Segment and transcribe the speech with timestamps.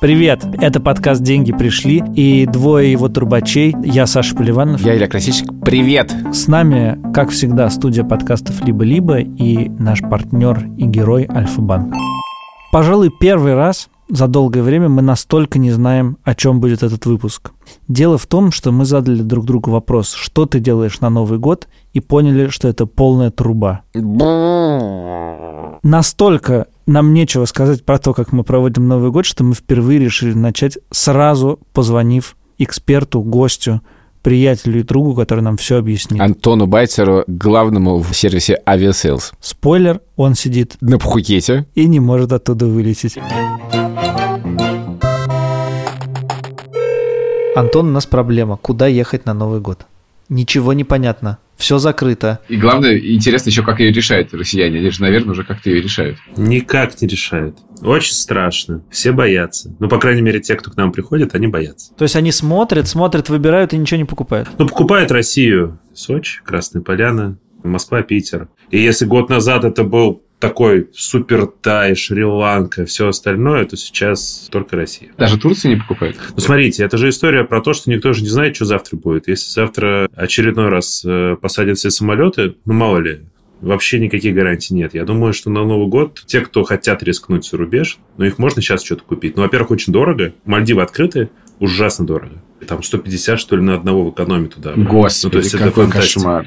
[0.00, 3.74] Привет, это подкаст «Деньги пришли» и двое его трубачей.
[3.82, 4.80] Я Саша Поливанов.
[4.80, 5.48] Я Илья Красильщик.
[5.64, 6.14] Привет!
[6.32, 11.96] С нами, как всегда, студия подкастов «Либо-либо» и наш партнер и герой Альфа-Банк.
[12.70, 17.50] Пожалуй, первый раз за долгое время мы настолько не знаем, о чем будет этот выпуск.
[17.88, 21.66] Дело в том, что мы задали друг другу вопрос, что ты делаешь на Новый год,
[21.92, 23.80] и поняли, что это полная труба.
[25.82, 30.32] Настолько нам нечего сказать про то, как мы проводим Новый год, что мы впервые решили
[30.32, 33.82] начать сразу позвонив эксперту, гостю,
[34.22, 36.20] приятелю и другу, который нам все объяснит.
[36.20, 39.32] Антону Байцеру, главному в сервисе Aviasales.
[39.40, 43.18] Спойлер, он сидит на Пхукете и не может оттуда вылететь.
[47.54, 48.56] Антон, у нас проблема.
[48.56, 49.86] Куда ехать на Новый год?
[50.28, 51.38] Ничего не понятно.
[51.58, 52.38] Все закрыто.
[52.48, 54.78] И главное, интересно еще, как ее решают россияне.
[54.78, 56.16] Они же, наверное, уже как-то ее решают.
[56.36, 57.58] Никак не решают.
[57.82, 58.84] Очень страшно.
[58.90, 59.74] Все боятся.
[59.80, 61.92] Ну, по крайней мере, те, кто к нам приходит, они боятся.
[61.96, 64.48] То есть они смотрят, смотрят, выбирают и ничего не покупают?
[64.56, 65.80] Ну, покупают Россию.
[65.92, 68.48] Сочи, Красная Поляна, Москва, Питер.
[68.70, 74.76] И если год назад это был такой супер Тай, Шри-Ланка, все остальное, то сейчас только
[74.76, 75.10] Россия.
[75.18, 76.16] Даже Турция не покупает?
[76.34, 79.28] Ну, смотрите, это же история про то, что никто же не знает, что завтра будет.
[79.28, 83.20] Если завтра очередной раз э, посадят все самолеты, ну, мало ли,
[83.60, 84.94] вообще никаких гарантий нет.
[84.94, 88.62] Я думаю, что на Новый год те, кто хотят рискнуть за рубеж, ну, их можно
[88.62, 89.36] сейчас что-то купить.
[89.36, 90.32] Ну, во-первых, очень дорого.
[90.44, 92.42] Мальдивы открыты, ужасно дорого.
[92.66, 94.74] Там 150, что ли, на одного в экономе туда.
[94.76, 96.46] Господи, ну, то есть какой это кошмар.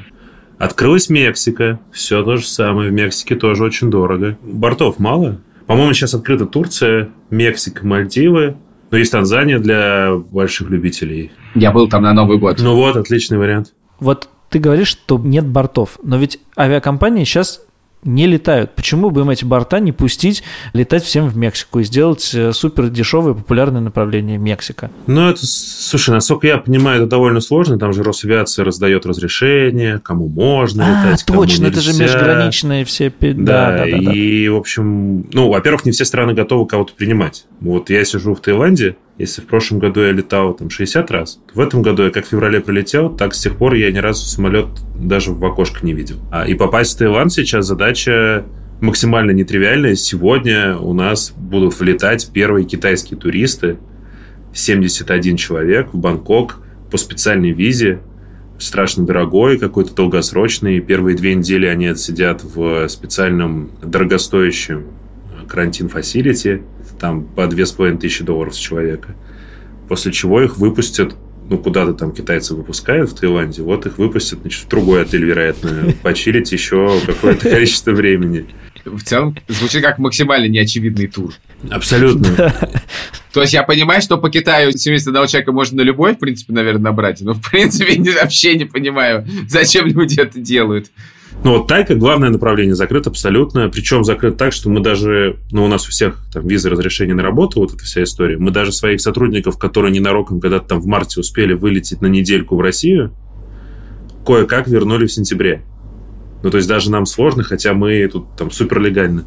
[0.61, 2.91] Открылась Мексика, все то же самое.
[2.91, 4.37] В Мексике тоже очень дорого.
[4.43, 5.41] Бортов мало.
[5.66, 8.57] По-моему, сейчас открыта Турция, Мексика, Мальдивы.
[8.91, 11.31] Но есть Танзания для больших любителей.
[11.55, 12.59] Я был там на Новый год.
[12.59, 13.73] Ну вот, отличный вариант.
[14.00, 17.61] Вот ты говоришь, что нет бортов, но ведь авиакомпании сейчас
[18.03, 18.72] не летают.
[18.72, 22.89] Почему бы им эти борта не пустить летать всем в Мексику и сделать э, супер
[22.89, 24.89] дешевое популярное направление Мексика?
[25.07, 27.78] Ну, это, слушай, насколько я понимаю, это довольно сложно.
[27.78, 31.79] Там же Росавиация раздает разрешение, кому можно а, летать, кому точно, нельзя.
[31.79, 33.13] это же межграничные все...
[33.19, 37.45] Да, да, да, да, и, в общем, ну, во-первых, не все страны готовы кого-то принимать.
[37.59, 41.59] Вот я сижу в Таиланде, если в прошлом году я летал там 60 раз, в
[41.59, 44.67] этом году я как в феврале прилетел, так с тех пор я ни разу самолет
[44.95, 46.17] даже в окошко не видел.
[46.31, 48.45] А, и попасть в Таиланд сейчас задача
[48.81, 49.95] максимально нетривиальная.
[49.95, 53.77] Сегодня у нас будут влетать первые китайские туристы,
[54.53, 56.57] 71 человек в Бангкок
[56.89, 58.01] по специальной визе,
[58.57, 60.79] страшно дорогой, какой-то долгосрочный.
[60.79, 64.88] Первые две недели они отсидят в специальном дорогостоящем
[65.47, 66.61] карантин-фасилити,
[67.01, 69.16] там по две с половиной тысячи долларов с человека.
[69.89, 71.16] После чего их выпустят
[71.50, 75.94] ну, куда-то там китайцы выпускают в Таиланде, вот их выпустят, значит, в другой отель, вероятно,
[76.01, 78.45] почилить еще какое-то количество времени.
[78.85, 81.34] В целом, звучит как максимально неочевидный тур.
[81.69, 82.53] Абсолютно.
[83.33, 86.83] То есть я понимаю, что по Китаю 71 человека можно на любой, в принципе, наверное,
[86.83, 90.89] набрать, но, в принципе, вообще не понимаю, зачем люди это делают.
[91.44, 93.68] Ну, вот Тайка, главное направление, закрыто абсолютно.
[93.68, 95.38] Причем закрыт так, что мы даже...
[95.52, 98.38] Ну, у нас у всех там визы разрешения на работу, вот эта вся история.
[98.38, 102.62] Мы даже своих сотрудников, которые ненароком когда-то там в марте успели вылететь на недельку в
[102.62, 103.16] Россию,
[104.24, 105.63] кое-как вернули в сентябре.
[106.44, 109.25] Ну, то есть даже нам сложно, хотя мы тут там суперлегально.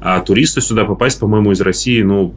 [0.00, 2.34] А туристу сюда попасть, по-моему, из России, ну,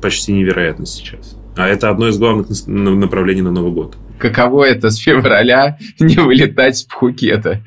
[0.00, 1.36] почти невероятно сейчас.
[1.56, 6.76] А это одно из главных направлений на Новый год каково это с февраля не вылетать
[6.76, 7.62] с Пхукета.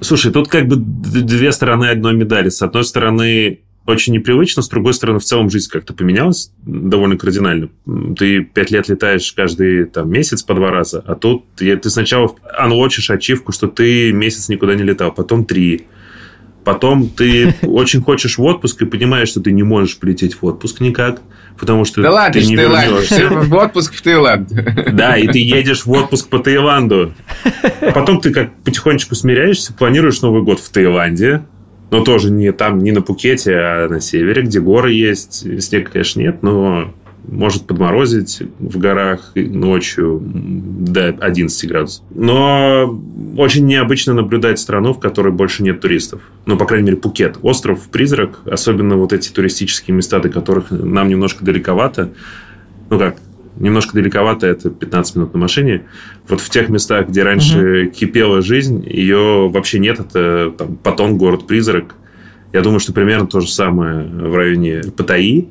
[0.00, 2.48] Слушай, тут как бы две стороны одной медали.
[2.48, 7.68] С одной стороны, очень непривычно, с другой стороны, в целом жизнь как-то поменялась довольно кардинально.
[8.16, 13.10] Ты пять лет летаешь каждый там, месяц по два раза, а тут ты сначала анлочишь
[13.10, 15.86] ачивку, что ты месяц никуда не летал, потом три,
[16.64, 20.80] Потом ты очень хочешь в отпуск и понимаешь, что ты не можешь полететь в отпуск
[20.80, 21.20] никак,
[21.58, 23.28] потому что да ты ладно, не вернешься.
[23.30, 24.48] В отпуск в Таиланд.
[24.92, 27.14] Да, и ты едешь в отпуск по Таиланду.
[27.94, 31.44] Потом ты как потихонечку смиряешься, планируешь Новый год в Таиланде,
[31.90, 35.62] но тоже не там, не на Пукете, а на севере, где горы есть.
[35.62, 36.94] Снега, конечно, нет, но
[37.26, 42.04] может подморозить в горах ночью до 11 градусов.
[42.14, 43.00] Но
[43.36, 46.20] очень необычно наблюдать страну, в которой больше нет туристов.
[46.46, 47.38] Ну, по крайней мере, Пукет.
[47.42, 52.10] Остров-призрак, особенно вот эти туристические места, до которых нам немножко далековато.
[52.90, 53.16] Ну как,
[53.56, 55.84] Немножко далековато, это 15 минут на машине.
[56.26, 57.90] Вот в тех местах, где раньше угу.
[57.90, 60.00] кипела жизнь, ее вообще нет.
[60.00, 61.94] Это там, Патон, город-призрак.
[62.52, 65.50] Я думаю, что примерно то же самое в районе Паттайи.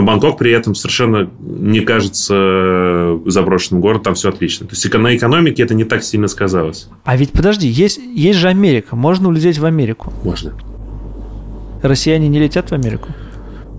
[0.00, 4.66] Но Бангкок при этом совершенно не кажется заброшенным городом, там все отлично.
[4.66, 6.88] То есть на экономике это не так сильно сказалось.
[7.04, 8.96] А ведь подожди, есть, есть же Америка.
[8.96, 10.10] Можно улететь в Америку?
[10.24, 10.54] Можно.
[11.82, 13.08] Россияне не летят в Америку?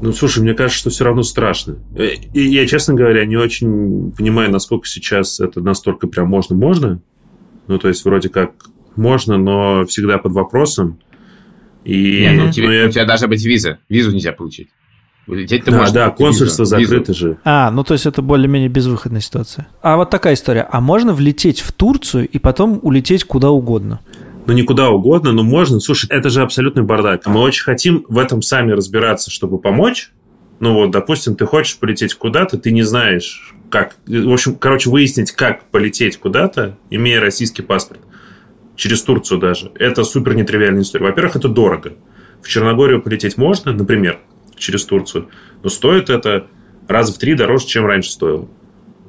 [0.03, 1.79] Ну, слушай, мне кажется, что все равно страшно.
[1.95, 7.01] Э, и я, честно говоря, не очень понимаю, насколько сейчас это настолько прям можно-можно.
[7.65, 8.51] Ну, то есть, вроде как
[8.95, 10.99] можно, но всегда под вопросом.
[11.83, 12.85] И, Нет, ну, тебе, ну, я...
[12.85, 13.79] у тебя должна быть виза.
[13.89, 14.69] Визу нельзя получить.
[15.27, 15.93] Улететь ты а, можешь.
[15.93, 17.13] Да, консульство визу, закрыто визу.
[17.13, 17.37] же.
[17.43, 19.67] А, ну то есть это более-менее безвыходная ситуация.
[19.81, 20.67] А вот такая история.
[20.69, 24.01] А можно влететь в Турцию и потом улететь куда угодно?
[24.47, 25.79] ну, никуда угодно, но можно.
[25.79, 27.25] Слушай, это же абсолютный бардак.
[27.25, 30.11] Мы очень хотим в этом сами разбираться, чтобы помочь.
[30.59, 33.95] Ну, вот, допустим, ты хочешь полететь куда-то, ты не знаешь, как...
[34.05, 38.01] В общем, короче, выяснить, как полететь куда-то, имея российский паспорт.
[38.75, 39.71] Через Турцию даже.
[39.75, 41.05] Это супер нетривиальная история.
[41.05, 41.93] Во-первых, это дорого.
[42.41, 44.19] В Черногорию полететь можно, например,
[44.61, 45.29] через Турцию,
[45.63, 46.47] но стоит это
[46.87, 48.47] раза в три дороже, чем раньше стоило.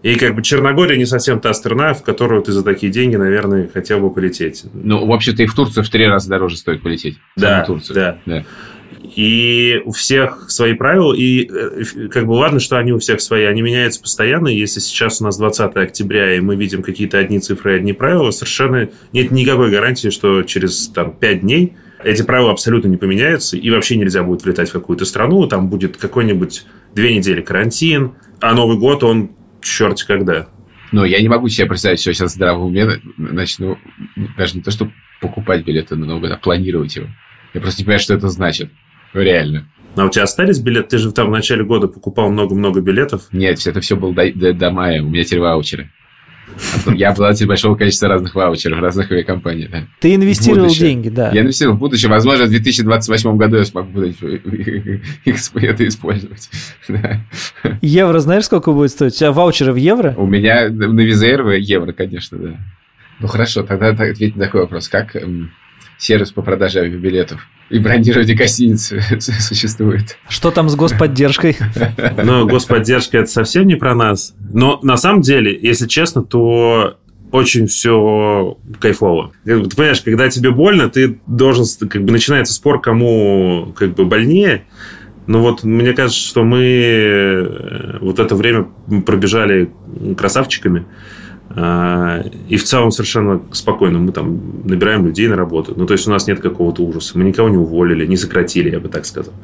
[0.02, 3.70] И как бы Черногория не совсем та страна, в которую ты за такие деньги, наверное,
[3.72, 4.64] хотел бы полететь.
[4.74, 7.18] Ну, в общем-то, и в Турцию в три раза дороже стоит полететь.
[7.36, 7.94] Да, Турцию.
[7.94, 8.18] да.
[8.26, 8.44] да.
[9.14, 13.44] И у всех свои правила, и э, как бы ладно, что они у всех свои,
[13.44, 14.48] они меняются постоянно.
[14.48, 18.30] Если сейчас у нас 20 октября, и мы видим какие-то одни цифры и одни правила,
[18.30, 23.70] совершенно нет никакой гарантии, что через там, 5 дней эти правила абсолютно не поменяются, и
[23.70, 26.64] вообще нельзя будет влетать в какую-то страну, там будет какой-нибудь
[26.94, 30.48] две недели карантин, а Новый год, он черти когда.
[30.92, 33.78] Но я не могу себе представить, что сейчас в здравом уме начну
[34.36, 34.90] даже не то, что
[35.20, 37.08] покупать билеты на Новый год, а планировать его.
[37.54, 38.70] Я просто не понимаю, что это значит.
[39.14, 39.68] Реально.
[39.94, 40.90] А у тебя остались билеты?
[40.90, 43.28] Ты же там в начале года покупал много-много билетов.
[43.32, 45.02] Нет, это все было до, до, до мая.
[45.02, 45.90] У меня теперь ваучеры.
[46.94, 49.68] Я обладатель большого количества разных ваучеров, разных авиакомпаний.
[49.70, 49.86] Да.
[50.00, 51.30] Ты инвестировал деньги, да.
[51.32, 52.10] Я инвестировал в будущее.
[52.10, 54.00] Возможно, в 2028 году я смогу
[55.54, 56.50] это использовать.
[57.82, 59.14] Евро знаешь, сколько будет стоить?
[59.14, 60.14] У тебя ваучеры в евро?
[60.16, 62.56] У меня на Визаэр евро, конечно, да.
[63.20, 64.88] Ну хорошо, тогда ответь на такой вопрос.
[64.88, 65.14] Как
[65.98, 67.40] сервис по продаже авиабилетов
[67.72, 70.18] и бронирование гостиниц существует.
[70.28, 71.56] Что там с господдержкой?
[72.22, 74.34] Ну, господдержка это совсем не про нас.
[74.52, 76.98] Но на самом деле, если честно, то
[77.30, 79.32] очень все кайфово.
[79.44, 84.66] Ты понимаешь, когда тебе больно, ты должен, как бы начинается спор, кому как бы больнее.
[85.26, 88.66] Но вот мне кажется, что мы э, вот это время
[89.06, 89.72] пробежали
[90.16, 90.84] красавчиками.
[91.54, 93.98] А, и в целом совершенно спокойно.
[93.98, 95.74] Мы там набираем людей на работу.
[95.76, 97.18] Ну, то есть у нас нет какого-то ужаса.
[97.18, 99.34] Мы никого не уволили, не сократили, я бы так сказал.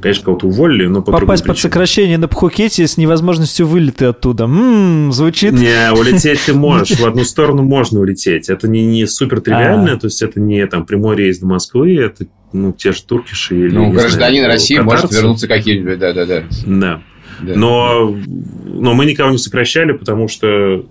[0.00, 4.44] Конечно, кого-то уволили, но по Попасть под сокращение на Пхукете с невозможностью вылета оттуда.
[4.44, 5.52] М-м, звучит...
[5.52, 6.98] Не, улететь ты можешь.
[6.98, 8.48] В одну сторону можно улететь.
[8.48, 9.96] Это не, не супер тривиально, а.
[9.98, 13.74] то есть это не там прямой рейс до Москвы, это ну, те же туркиши или...
[13.74, 15.02] Ну, гражданин знаю, России катарцы.
[15.02, 16.44] может вернуться какие-нибудь, да-да-да.
[16.66, 17.02] Да.
[17.40, 17.54] Да.
[17.56, 18.16] Но,
[18.64, 20.84] но мы никого не сокращали, потому что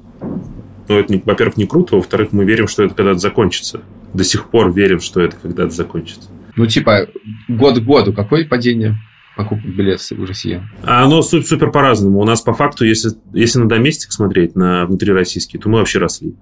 [0.92, 3.82] ну, это, во-первых, не круто, во-вторых, мы верим, что это когда-то закончится.
[4.14, 6.30] До сих пор верим, что это когда-то закончится.
[6.56, 7.08] Ну, типа,
[7.48, 8.98] год к году какое падение
[9.38, 10.70] покупок билетов у россиян?
[10.84, 12.20] А оно супер по-разному.
[12.20, 16.36] У нас по факту, если, если на доместик смотреть, на внутрироссийский, то мы вообще росли.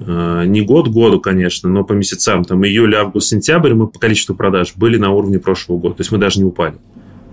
[0.00, 4.34] А, не год году, конечно, но по месяцам, там июль, август, сентябрь мы по количеству
[4.34, 5.96] продаж были на уровне прошлого года.
[5.96, 6.76] То есть мы даже не упали.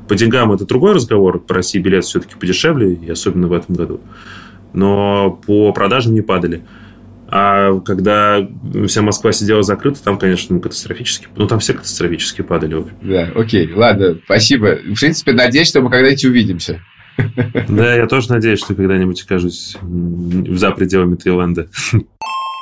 [0.10, 1.40] По деньгам это другой разговор.
[1.40, 4.02] По России билет все-таки подешевле, и особенно в этом году
[4.74, 6.64] но по продажам не падали.
[7.32, 8.48] А когда
[8.88, 11.28] вся Москва сидела закрыта, там, конечно, ну, катастрофически.
[11.36, 12.86] Ну, там все катастрофически падали.
[13.02, 14.80] Да, окей, ладно, спасибо.
[14.84, 16.82] В принципе, надеюсь, что мы когда-нибудь увидимся.
[17.68, 21.68] Да, я тоже надеюсь, что когда-нибудь окажусь за пределами Таиланда.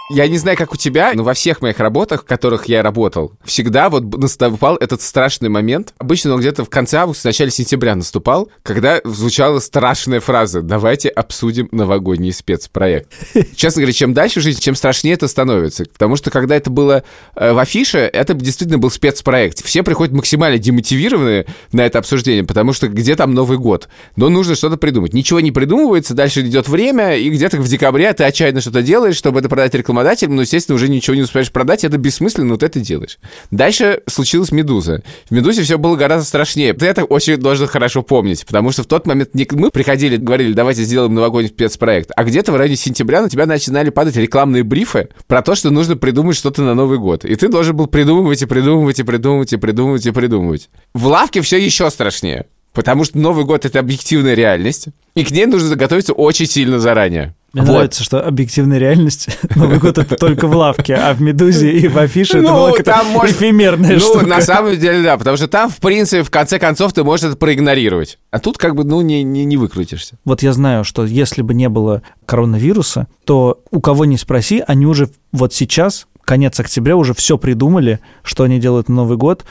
[0.09, 3.33] Я не знаю, как у тебя, но во всех моих работах, в которых я работал,
[3.43, 5.93] всегда вот наступал этот страшный момент.
[5.97, 11.09] Обычно он где-то в конце августа, в начале сентября наступал, когда звучала страшная фраза «давайте
[11.09, 13.11] обсудим новогодний спецпроект».
[13.57, 15.83] Честно говоря, чем дальше жизнь, чем страшнее это становится.
[15.83, 17.03] Потому что когда это было
[17.35, 19.61] э, в афише, это действительно был спецпроект.
[19.61, 23.89] Все приходят максимально демотивированные на это обсуждение, потому что где там Новый год?
[24.15, 25.13] Но нужно что-то придумать.
[25.13, 29.39] Ничего не придумывается, дальше идет время, и где-то в декабре ты отчаянно что-то делаешь, чтобы
[29.39, 32.79] это продать рекламу рекламодателем, но, естественно, уже ничего не успеешь продать, это бессмысленно, вот это
[32.79, 33.17] делаешь.
[33.51, 35.03] Дальше случилась «Медуза».
[35.29, 36.73] В «Медузе» все было гораздо страшнее.
[36.73, 40.53] Ты это очень должен хорошо помнить, потому что в тот момент не мы приходили, говорили,
[40.53, 45.09] давайте сделаем новогодний спецпроект, а где-то в районе сентября на тебя начинали падать рекламные брифы
[45.27, 47.25] про то, что нужно придумать что-то на Новый год.
[47.25, 50.69] И ты должен был придумывать и придумывать и придумывать и придумывать и придумывать.
[50.93, 52.45] В лавке все еще страшнее.
[52.73, 57.33] Потому что Новый год— это объективная реальность, и к ней нужно готовиться очень сильно заранее.
[57.53, 57.71] Мне Вот.
[57.73, 61.97] нравится, что объективная реальность Новый год это только в лавке, а в «Медузе» и в
[61.97, 64.25] афише это Ну, была какая-то там может- эфемерная Ну, штука.
[64.25, 67.37] на самом деле, да, потому что там, в принципе, в конце концов, ты можешь это
[67.37, 68.19] проигнорировать.
[68.31, 70.17] А тут как бы, ну, не, не, не выкрутишься.
[70.25, 74.85] Вот я знаю, что если бы не было коронавируса, то у кого не спроси, они
[74.85, 79.45] уже вот сейчас, конец октября, уже все придумали, что они делают на Новый год,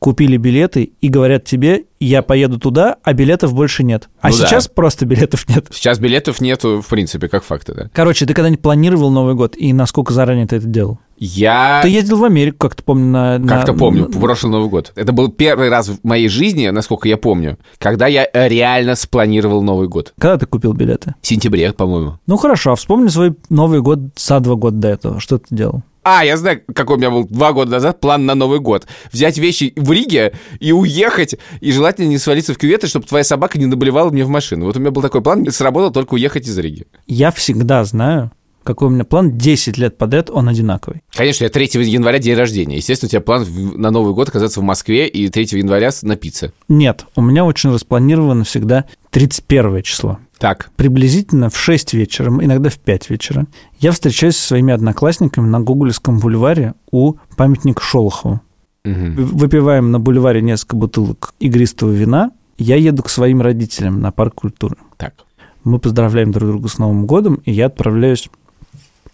[0.00, 4.08] купили билеты и говорят тебе, я поеду туда, а билетов больше нет.
[4.20, 4.46] А Ну да.
[4.46, 5.66] сейчас просто билетов нет.
[5.70, 7.90] Сейчас билетов нету, в принципе, как факты, да.
[7.92, 10.98] Короче, ты когда-нибудь планировал Новый год и насколько заранее ты это делал?
[11.22, 13.38] Я Ты ездил в Америку, как-то помню, на...
[13.38, 14.90] на- как-то помню, прошлый Новый год.
[14.96, 19.86] Это был первый раз в моей жизни, насколько я помню, когда я реально спланировал Новый
[19.88, 20.14] год.
[20.18, 21.14] Когда ты купил билеты?
[21.20, 22.18] В сентябре, по-моему.
[22.26, 25.20] Ну хорошо, а вспомни свой Новый год за два года до этого.
[25.20, 25.82] Что ты делал?
[26.12, 28.88] А, я знаю, какой у меня был два года назад план на Новый год.
[29.12, 33.60] Взять вещи в Риге и уехать, и желательно не свалиться в кюветы, чтобы твоя собака
[33.60, 34.64] не наблевала мне в машину.
[34.64, 36.88] Вот у меня был такой план, сработал только уехать из Риги.
[37.06, 38.32] Я всегда знаю,
[38.70, 39.36] какой у меня план.
[39.36, 41.02] 10 лет подряд он одинаковый.
[41.14, 42.76] Конечно, я 3 января день рождения.
[42.76, 43.46] Естественно, у тебя план
[43.76, 46.52] на Новый год оказаться в Москве и 3 января с- напиться.
[46.68, 50.18] Нет, у меня очень распланировано всегда 31 число.
[50.38, 53.46] Так, Приблизительно в 6 вечера, иногда в 5 вечера,
[53.78, 58.40] я встречаюсь со своими одноклассниками на Гоголевском бульваре у памятника Шолохову.
[58.84, 62.30] В- Выпиваем на бульваре несколько бутылок игристого вина.
[62.56, 64.76] Я еду к своим родителям на парк культуры.
[64.96, 65.14] так.
[65.62, 68.30] Мы поздравляем друг друга с Новым годом, и я отправляюсь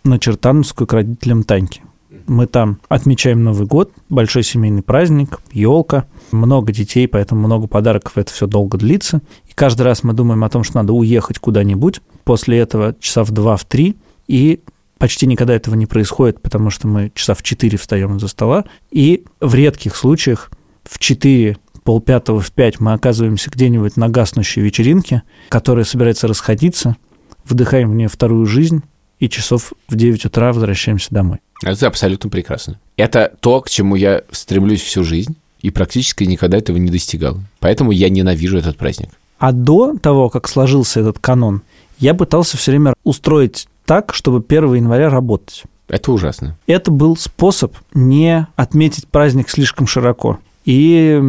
[0.06, 1.82] на Чертановскую к родителям Таньки.
[2.26, 8.32] Мы там отмечаем Новый год, большой семейный праздник, елка, много детей, поэтому много подарков, это
[8.32, 9.20] все долго длится.
[9.48, 12.00] И каждый раз мы думаем о том, что надо уехать куда-нибудь.
[12.24, 13.96] После этого часа в два, в три,
[14.26, 14.60] и
[14.98, 19.24] почти никогда этого не происходит, потому что мы часа в четыре встаем из-за стола, и
[19.40, 20.50] в редких случаях
[20.84, 26.96] в четыре полпятого в пять мы оказываемся где-нибудь на гаснущей вечеринке, которая собирается расходиться,
[27.44, 28.82] вдыхаем в нее вторую жизнь,
[29.18, 31.38] и часов в 9 утра возвращаемся домой.
[31.62, 32.78] Это абсолютно прекрасно.
[32.96, 37.38] Это то, к чему я стремлюсь всю жизнь, и практически никогда этого не достигал.
[37.60, 39.10] Поэтому я ненавижу этот праздник.
[39.38, 41.62] А до того, как сложился этот канон,
[41.98, 45.64] я пытался все время устроить так, чтобы 1 января работать.
[45.88, 46.56] Это ужасно.
[46.66, 50.38] Это был способ не отметить праздник слишком широко.
[50.64, 51.22] И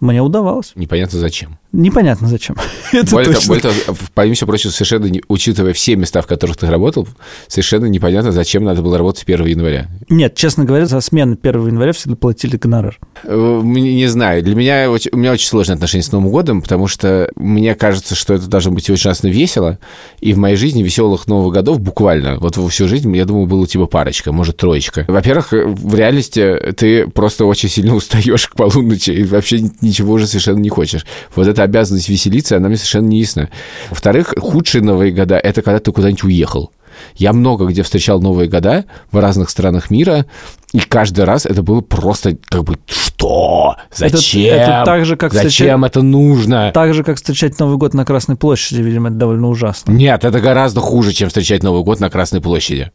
[0.00, 0.72] мне удавалось.
[0.76, 1.58] Непонятно зачем.
[1.72, 2.56] Непонятно зачем.
[2.92, 3.48] Это Более точно.
[3.48, 3.74] более того,
[4.14, 7.06] помимо всего прочего, совершенно не- учитывая все места, в которых ты работал,
[7.46, 9.86] совершенно непонятно, зачем надо было работать 1 января.
[10.08, 12.98] Нет, честно говоря, за смену 1 января всегда платили гонорар.
[13.24, 16.62] Э, мне- Не знаю, для меня очень- у меня очень сложное отношение с Новым годом,
[16.62, 19.78] потому что мне кажется, что это должно быть ужасно весело,
[20.20, 23.66] и в моей жизни веселых Новых годов буквально, вот во всю жизнь, я думаю, было
[23.66, 25.04] типа парочка, может, троечка.
[25.06, 30.26] Во-первых, э, в реальности ты просто очень сильно устаешь к полуночи и вообще ничего уже
[30.26, 31.04] совершенно не хочешь.
[31.36, 33.48] Вот эта обязанность веселиться, она мне совершенно не ясна.
[33.90, 36.70] Во-вторых, худшие Новые года— это когда ты куда-нибудь уехал.
[37.16, 40.26] Я много где встречал Новые года в разных странах мира,
[40.72, 43.76] и каждый раз это было просто как бы «Что?
[43.98, 44.54] Это- Зачем?
[44.54, 48.36] это так же, как Зачем это нужно?» Так же, как встречать Новый год на Красной
[48.36, 49.92] площади, видимо, это довольно ужасно.
[49.92, 52.90] Нет, это гораздо хуже, чем встречать Новый год на Красной площади.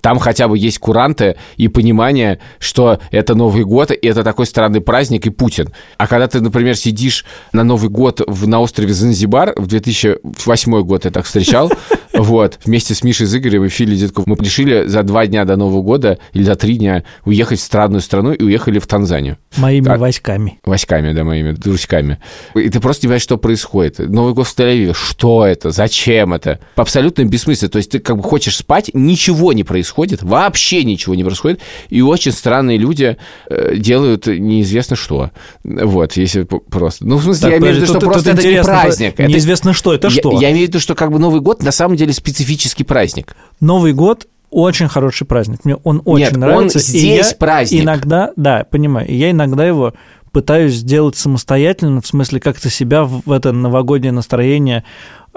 [0.00, 4.80] Там хотя бы есть куранты и понимание, что это Новый год, и это такой странный
[4.80, 5.72] праздник, и Путин.
[5.96, 11.04] А когда ты, например, сидишь на Новый год в, на острове Занзибар, в 2008 год
[11.04, 11.70] я так встречал,
[12.14, 15.82] вот, вместе с Мишей Зыгорем и Филей Дедков, мы решили за два дня до Нового
[15.82, 19.38] года или за три дня уехать в странную страну и уехали в Танзанию.
[19.56, 19.98] Моими Так.
[19.98, 20.58] войсками.
[20.64, 22.18] Васьками, да, моими друзьями.
[22.54, 23.98] И ты просто не понимаешь, что происходит.
[23.98, 24.94] Новый год в Тель-Авиве.
[24.94, 25.70] Что это?
[25.70, 26.60] Зачем это?
[26.76, 27.70] Абсолютно бессмысленно.
[27.70, 29.77] То есть ты как бы хочешь спать, ничего не происходит,
[30.22, 33.16] вообще ничего не происходит, и очень странные люди
[33.48, 35.30] э, делают неизвестно что.
[35.64, 37.06] Вот, если просто...
[37.06, 39.14] Ну, в смысле, Так, я имею в виду, что тут- просто тут это не праздник.
[39.18, 40.32] Это- Неизвестно что, это я, что?
[40.40, 43.36] я имею в виду, что как бы Новый год на самом деле специфический праздник.
[43.60, 45.64] Новый год очень хороший праздник.
[45.64, 46.78] Мне он очень Нет, он нравится.
[46.78, 47.82] и здесь я праздник.
[47.82, 49.06] Иногда, да, понимаю.
[49.06, 49.92] И я иногда его
[50.32, 54.84] пытаюсь сделать самостоятельно, в смысле как-то себя в это новогоднее настроение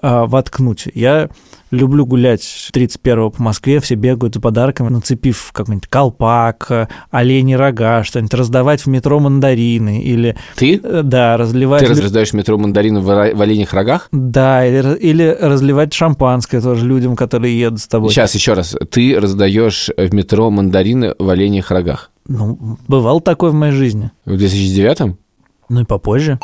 [0.01, 0.87] а, воткнуть.
[0.93, 1.29] Я
[1.71, 2.41] люблю гулять
[2.73, 8.81] 31-го по Москве, все бегают за подарками, нацепив какой-нибудь колпак, а, оленьи рога, что-нибудь, раздавать
[8.81, 10.79] в метро мандарины или, Ты?
[10.83, 11.81] э, да, разливать...
[11.81, 14.09] Ты раздаешь в метро мандарины в, в оленях рогах?
[14.11, 18.11] Да, или, или разливать шампанское тоже людям, которые едут с тобой.
[18.11, 18.75] Сейчас еще раз.
[18.91, 22.11] Ты раздаешь в метро мандарины в оленях рогах.
[22.27, 24.11] Ну, бывал такой в моей жизни.
[24.25, 25.15] В 2009
[25.69, 26.39] Ну и попозже.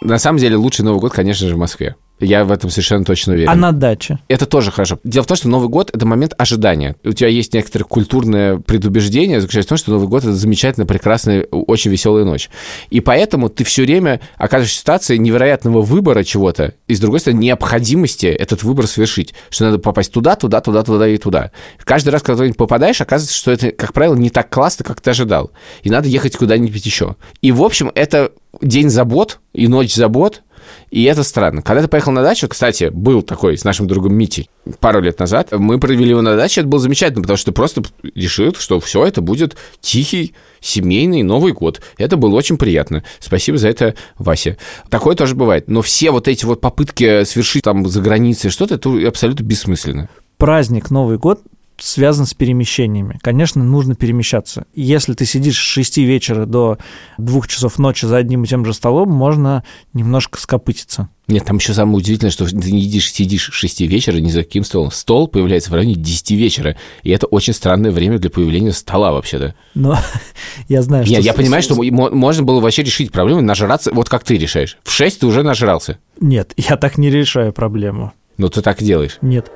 [0.00, 1.96] На самом деле лучший Новый год, конечно же, в Москве.
[2.20, 3.50] Я в этом совершенно точно уверен.
[3.50, 4.20] А на даче?
[4.28, 4.98] Это тоже хорошо.
[5.02, 6.94] Дело в том, что Новый год— это момент ожидания.
[7.04, 11.42] У тебя есть некоторое культурное предубеждение, заключается в том, что Новый год— это замечательная, прекрасная,
[11.50, 12.50] очень веселая ночь.
[12.90, 17.40] И поэтому ты все время оказываешься в ситуации невероятного выбора чего-то, и, с другой стороны,
[17.40, 21.50] необходимости этот выбор совершить, что надо попасть туда, туда, туда, туда и туда.
[21.78, 25.10] Каждый раз, когда ты попадаешь, оказывается, что это, как правило, не так классно, как ты
[25.10, 25.50] ожидал.
[25.82, 27.16] И надо ехать куда-нибудь еще.
[27.42, 28.30] И, в общем, это
[28.62, 30.42] день забот и ночь забот,
[30.90, 31.62] и это странно.
[31.62, 34.48] Когда ты поехал на дачу, кстати, был такой с нашим другом Митей
[34.80, 37.82] пару лет назад, мы провели его на даче, это было замечательно, потому что ты просто
[38.14, 41.80] решил, что все это будет тихий, семейный Новый год.
[41.98, 43.04] Это было очень приятно.
[43.18, 44.56] Спасибо за это, Вася.
[44.88, 45.68] Такое тоже бывает.
[45.68, 50.08] Но все вот эти вот попытки совершить там за границей что-то, это абсолютно бессмысленно.
[50.38, 51.40] Праздник Новый год
[51.78, 53.18] связан с перемещениями.
[53.22, 54.66] Конечно, нужно перемещаться.
[54.74, 56.78] Если ты сидишь с 6 вечера до
[57.18, 61.08] 2 часов ночи за одним и тем же столом, можно немножко скопытиться.
[61.26, 64.42] Нет, там еще самое удивительное, что ты не сидишь, сидишь с 6 вечера ни за
[64.42, 64.90] каким столом.
[64.90, 69.54] Стол появляется в районе 10 вечера, и это очень странное время для появления стола вообще-то.
[69.74, 69.98] Но
[70.68, 71.14] я знаю, что...
[71.14, 74.76] Нет, я понимаю, что можно было вообще решить проблему, нажраться, вот как ты решаешь.
[74.84, 75.98] В 6 ты уже нажрался.
[76.20, 78.12] Нет, я так не решаю проблему.
[78.36, 79.18] Но ты так делаешь.
[79.22, 79.50] Нет.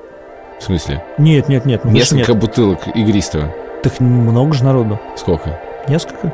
[0.59, 1.03] В смысле?
[1.17, 1.85] Нет, нет, нет.
[1.85, 2.41] Несколько нет.
[2.41, 3.53] бутылок игристого.
[3.81, 4.99] Так много же народу.
[5.15, 5.59] Сколько?
[5.87, 6.33] Несколько.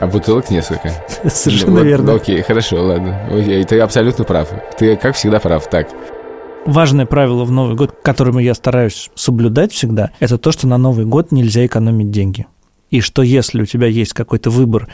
[0.00, 0.90] А бутылок несколько?
[1.28, 2.14] Совершенно верно.
[2.14, 3.20] Окей, хорошо, ладно.
[3.30, 4.48] Окей, ты абсолютно прав.
[4.78, 5.68] Ты, как всегда, прав.
[5.68, 5.88] Так.
[6.64, 11.04] Важное правило в Новый год, которое я стараюсь соблюдать всегда, это то, что на Новый
[11.04, 12.46] год нельзя экономить деньги.
[12.90, 14.88] И что если у тебя есть какой-то выбор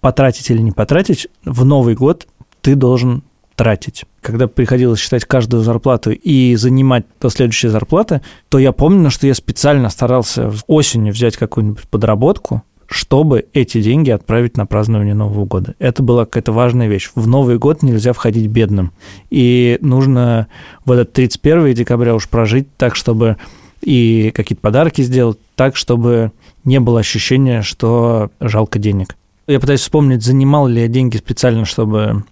[0.00, 2.26] потратить или не потратить, в Новый год
[2.60, 3.22] ты должен
[3.56, 4.04] тратить.
[4.20, 9.34] Когда приходилось считать каждую зарплату и занимать до следующей зарплаты, то я помню, что я
[9.34, 15.74] специально старался осенью взять какую-нибудь подработку, чтобы эти деньги отправить на празднование Нового года.
[15.78, 17.10] Это была какая-то важная вещь.
[17.14, 18.92] В Новый год нельзя входить бедным.
[19.30, 20.48] И нужно
[20.84, 23.38] в этот 31 декабря уж прожить так, чтобы
[23.80, 26.32] и какие-то подарки сделать, так, чтобы
[26.64, 29.16] не было ощущения, что жалко денег.
[29.48, 32.24] Я пытаюсь вспомнить, занимал ли я деньги специально, чтобы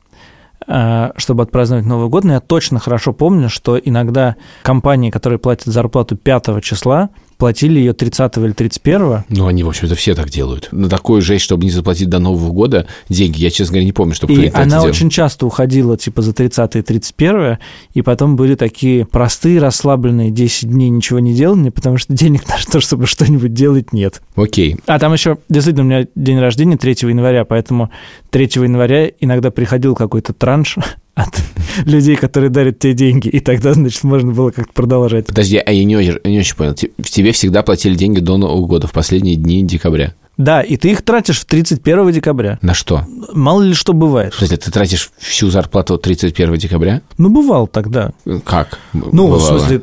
[0.67, 6.17] чтобы отпраздновать Новый год, но я точно хорошо помню, что иногда компании, которые платят зарплату
[6.17, 9.25] 5 числа, платили ее 30 или 31.
[9.29, 10.69] Ну, они, в общем-то, все так делают.
[10.71, 14.15] На такую жесть, чтобы не заплатить до Нового года деньги, я, честно говоря, не помню,
[14.15, 14.85] чтобы И она делал.
[14.87, 17.57] очень часто уходила, типа, за 30 и 31,
[17.95, 22.57] и потом были такие простые, расслабленные 10 дней ничего не делали, потому что денег на
[22.71, 24.21] то, чтобы что-нибудь делать, нет.
[24.37, 24.77] Окей.
[24.87, 27.91] А там еще, действительно, у меня день рождения 3 января, поэтому
[28.31, 30.77] 3 января иногда приходил какой-то транш
[31.23, 31.43] от
[31.87, 35.27] людей, которые дарят тебе деньги, и тогда, значит, можно было как-то продолжать.
[35.27, 35.95] Подожди, а я не,
[36.29, 36.75] не очень понял.
[36.75, 40.15] Тебе всегда платили деньги до Нового года, в последние дни декабря?
[40.37, 42.59] Да, и ты их тратишь в 31 декабря.
[42.63, 43.05] На что?
[43.35, 44.33] Мало ли что бывает.
[44.33, 47.03] В ты тратишь всю зарплату 31 декабря?
[47.19, 48.13] Ну, бывало тогда.
[48.45, 48.79] Как?
[48.95, 49.39] Ну, бывало?
[49.39, 49.83] в смысле,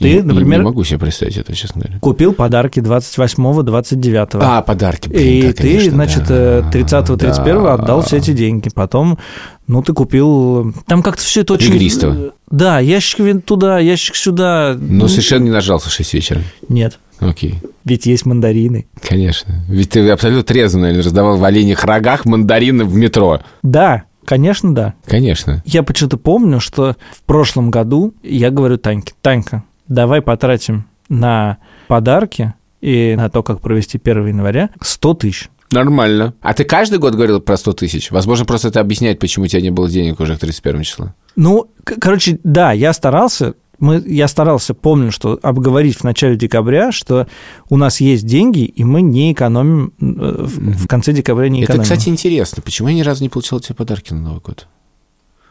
[0.00, 0.60] ты, я, например...
[0.60, 2.00] Не могу себе представить это, честно говоря.
[2.00, 4.40] Купил подарки 28-го, 29-го.
[4.42, 5.08] А, подарки.
[5.08, 6.60] Блин, и да, ты, конечно, значит, да.
[6.70, 7.74] 30-го, 31-го да.
[7.74, 8.70] отдал все эти деньги.
[8.74, 9.18] Потом,
[9.66, 10.74] ну, ты купил...
[10.86, 11.74] Там как-то все это очень...
[11.74, 12.32] Игристого.
[12.50, 14.74] Да, ящик туда, ящик сюда.
[14.78, 16.40] Но ну, совершенно не нажался в 6 вечера.
[16.68, 16.98] Нет.
[17.18, 17.56] Окей.
[17.84, 18.86] Ведь есть мандарины.
[19.06, 19.64] Конечно.
[19.68, 23.40] Ведь ты абсолютно трезво, наверное, раздавал в оленях рогах мандарины в метро.
[23.62, 24.94] Да, Конечно, да.
[25.06, 25.60] Конечно.
[25.66, 32.54] Я почему-то помню, что в прошлом году я говорю Таньке, Танька, давай потратим на подарки
[32.80, 35.50] и на то, как провести 1 января 100 тысяч.
[35.70, 36.34] Нормально.
[36.40, 38.10] А ты каждый год говорил про 100 тысяч?
[38.10, 41.14] Возможно, просто это объясняет, почему у тебя не было денег уже к 31 числа.
[41.36, 47.28] Ну, короче, да, я старался, мы, я старался, помню, что обговорить в начале декабря, что
[47.68, 50.04] у нас есть деньги, и мы не экономим, э,
[50.44, 51.82] в, в конце декабря не экономим.
[51.82, 52.62] Это, кстати, интересно.
[52.62, 54.66] Почему я ни разу не получил тебе подарки на Новый год?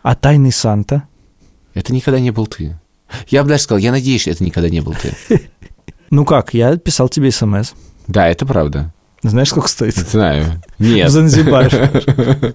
[0.02, 1.04] А тайный Санта?
[1.74, 2.78] Это никогда не был ты.
[3.28, 5.14] Я бы даже сказал, я надеюсь, что это никогда не был ты.
[6.12, 7.74] Ну как, я писал тебе смс.
[8.08, 8.92] Да, это правда.
[9.22, 9.96] Знаешь, сколько стоит?
[9.96, 10.62] Знаю.
[10.80, 11.10] Нет.
[11.10, 11.72] В Занзибар.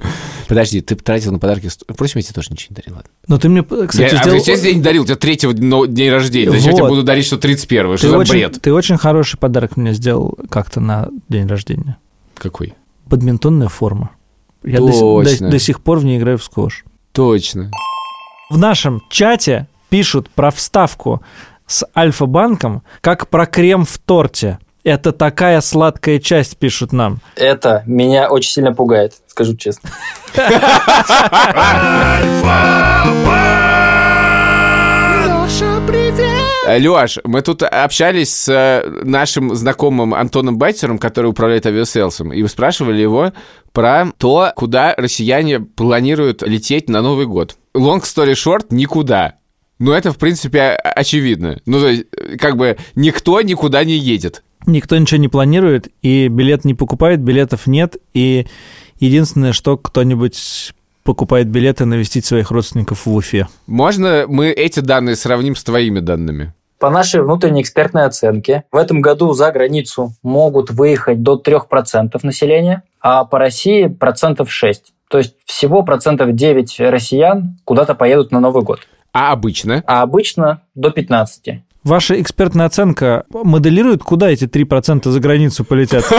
[0.49, 1.69] Подожди, ты тратил на подарки...
[1.89, 2.95] Впрочем, я тебе тоже ничего не дарил.
[2.97, 3.11] Ладно.
[3.29, 4.43] Но ты мне, кстати, я, сделал...
[4.45, 6.51] А я тебе не дарил, у тебя третьего дня рождения.
[6.51, 6.79] Зачем вот.
[6.79, 8.61] я тебе буду дарить, что 31 Что ты за очень, бред?
[8.63, 11.99] Ты очень хороший подарок мне сделал как-то на день рождения.
[12.35, 12.75] Какой?
[13.07, 14.11] Бадминтонная форма.
[14.63, 15.23] Я Точно.
[15.23, 16.85] До, до, до сих пор в ней играю в сквош.
[17.13, 17.71] Точно.
[18.49, 21.23] В нашем чате пишут про вставку
[21.69, 24.59] с Альфа-банком, как про крем в торте.
[24.83, 27.21] Это такая сладкая часть, пишут нам.
[27.37, 29.91] Это меня очень сильно пугает, скажу честно.
[36.67, 43.01] Леш, мы тут общались с э, нашим знакомым Антоном Байтером, который управляет авиаселсом, и спрашивали
[43.01, 43.33] его
[43.73, 47.57] про то, куда россияне планируют лететь на Новый год.
[47.77, 49.35] Long story short, никуда.
[49.85, 51.61] Ну, это, в принципе, очевидно.
[51.67, 52.07] Ну, то есть,
[52.41, 54.43] как бы никто никуда не едет.
[54.65, 58.47] Никто ничего не планирует, и билет не покупает, билетов нет, и
[58.99, 63.47] единственное, что кто-нибудь покупает билеты навестить своих родственников в Уфе.
[63.67, 66.55] Можно мы эти данные сравним с твоими данными?
[66.79, 72.85] По нашей внутренней экспертной оценке, в этом году за границу могут выехать до 3% населения,
[73.03, 74.95] а по России процентов 6.
[75.11, 78.81] То есть всего процентов 9 россиян куда-то поедут на Новый год.
[79.15, 79.83] А обычно?
[79.87, 81.63] А обычно до 15.
[81.85, 86.05] Ваша экспертная оценка моделирует, куда эти 3% за границу полетят?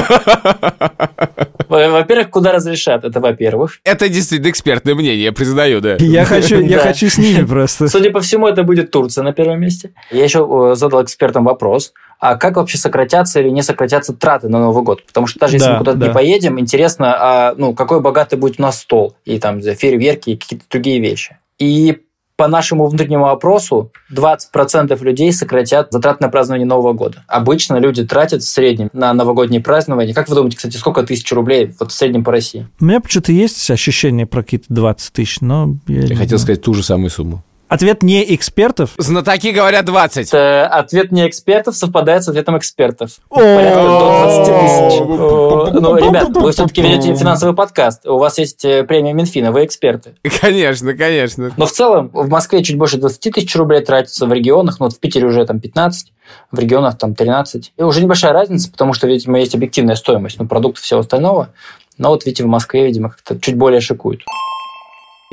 [1.68, 3.80] Во-первых, куда разрешат, это во-первых.
[3.84, 5.98] Это действительно экспертное мнение, я признаю, да.
[6.00, 7.90] Я хочу, я хочу с ними просто.
[7.90, 9.92] Судя по всему, это будет Турция на первом месте.
[10.12, 14.60] Я еще э, задал экспертам вопрос, а как вообще сократятся или не сократятся траты на
[14.60, 15.04] Новый год?
[15.06, 16.08] Потому что даже если Да, мы куда-то да.
[16.08, 20.38] не поедем, интересно, а, ну, какой богатый будет у нас стол, и там фейерверки, и
[20.38, 21.38] какие-то другие вещи.
[21.58, 21.98] И
[22.38, 27.24] по нашему внутреннему опросу 20% людей сократят затраты на празднование Нового года.
[27.28, 30.14] Обычно люди тратят в среднем на новогодние празднования.
[30.14, 32.68] Как вы думаете, кстати, сколько тысяч рублей вот в среднем по России?
[32.80, 35.78] У меня почему-то есть ощущение про какие-то 20 тысяч, но...
[35.88, 36.40] Я, Я хотел знаю.
[36.40, 37.44] сказать ту же самую сумму.
[37.68, 38.92] Ответ не экспертов.
[38.98, 40.28] Знатоки говорят 20.
[40.28, 43.14] Это ответ не экспертов совпадает с ответом экспертов.
[43.30, 45.82] О, Порядка до 20 тысяч.
[45.82, 48.06] Ну, ребят, вы все-таки ведете финансовый подкаст.
[48.06, 50.14] У вас есть э, премия Минфина, вы эксперты.
[50.42, 51.52] Конечно, конечно.
[51.58, 54.94] Но в целом в Москве чуть больше 20 тысяч рублей тратится в регионах, ну вот
[54.94, 56.14] в Питере уже там 15,
[56.52, 57.74] в регионах там 13.
[57.78, 61.50] И уже небольшая разница, потому что, видимо, есть объективная стоимость, ну, продуктов всего остального.
[61.98, 64.22] Но вот, видите, в Москве, видимо, как-то чуть более шикуют.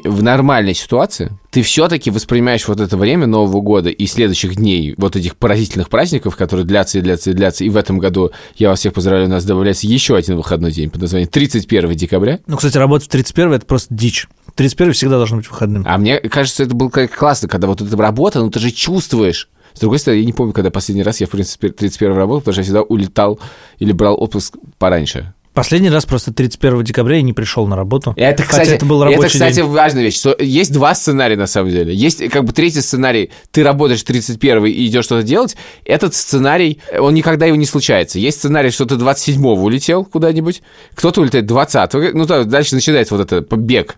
[0.04, 5.16] В нормальной ситуации ты все-таки воспринимаешь вот это время Нового года и следующих дней, вот
[5.16, 7.64] этих поразительных праздников, которые длятся и длятся и длятся.
[7.64, 10.90] И в этом году, я вас всех поздравляю, у нас добавляется еще один выходной день
[10.90, 12.40] под названием 31 декабря.
[12.46, 14.28] Ну, кстати, работа в 31 это просто дичь.
[14.56, 15.84] 31 всегда должен быть выходным.
[15.86, 19.48] А мне кажется, это было классно, когда вот эта работа, ну ты же чувствуешь.
[19.72, 22.52] С другой стороны, я не помню, когда последний раз я, в принципе, 31 работал, потому
[22.52, 23.40] что я всегда улетал
[23.78, 25.32] или брал отпуск пораньше.
[25.54, 28.14] Последний раз просто 31 декабря я не пришел на работу.
[28.16, 29.66] Это, Хотя кстати, это был рабочий это, кстати, день.
[29.66, 30.16] важная вещь.
[30.18, 31.94] Что есть два сценария, на самом деле.
[31.94, 33.30] Есть как бы третий сценарий.
[33.50, 35.56] Ты работаешь 31 и идешь что-то делать.
[35.84, 38.18] Этот сценарий, он никогда его не случается.
[38.18, 40.62] Есть сценарий, что ты 27-го улетел куда-нибудь.
[40.94, 42.16] Кто-то улетает 20-го.
[42.16, 43.96] Ну, то дальше начинается вот это побег.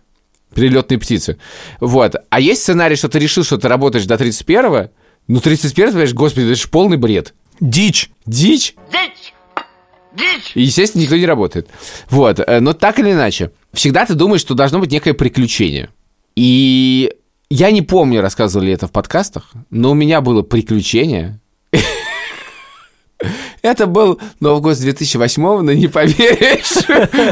[0.57, 1.39] Перелетные птицы.
[1.79, 2.17] Вот.
[2.31, 4.91] А есть сценарий, что ты решил, что ты работаешь до 31-го.
[5.29, 7.33] Ну, 31 ты понимаешь, господи, это же полный бред.
[7.61, 8.11] Дичь!
[8.27, 8.75] Дичь.
[10.55, 11.69] И, естественно, никто не работает.
[12.11, 15.91] Вот, э, но так или иначе, всегда ты думаешь, что должно быть некое приключение.
[16.37, 17.13] И
[17.51, 21.41] я не помню, рассказывали ли это в подкастах, но у меня было приключение.
[23.63, 26.85] Это был Новый год с 2008, но не поверишь,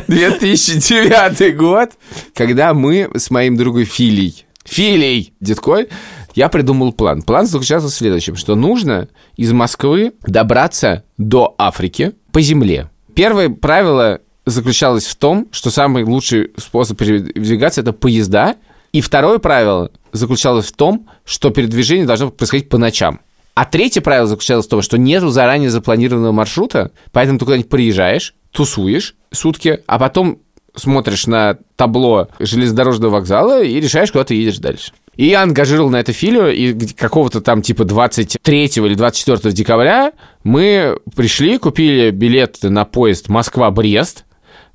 [0.07, 1.90] 2009 год,
[2.35, 5.88] когда мы с моим другом Филей, Филей Деткой,
[6.35, 7.23] я придумал план.
[7.23, 12.90] План заключался в следующем, что нужно из Москвы добраться до Африки по земле.
[13.14, 18.57] Первое правило заключалось в том, что самый лучший способ передвигаться– это поезда.
[18.92, 23.21] И второе правило заключалось в том, что передвижение должно происходить по ночам.
[23.55, 28.35] А третье правило заключалось в том, что нету заранее запланированного маршрута, поэтому ты куда-нибудь приезжаешь,
[28.51, 30.38] тусуешь сутки, а потом
[30.75, 34.93] смотришь на табло железнодорожного вокзала и решаешь, куда ты едешь дальше.
[35.17, 40.99] И я ангажировал на это Филю, и какого-то там типа 23 или 24 декабря мы
[41.15, 44.25] пришли, купили билет на поезд Москва-Брест,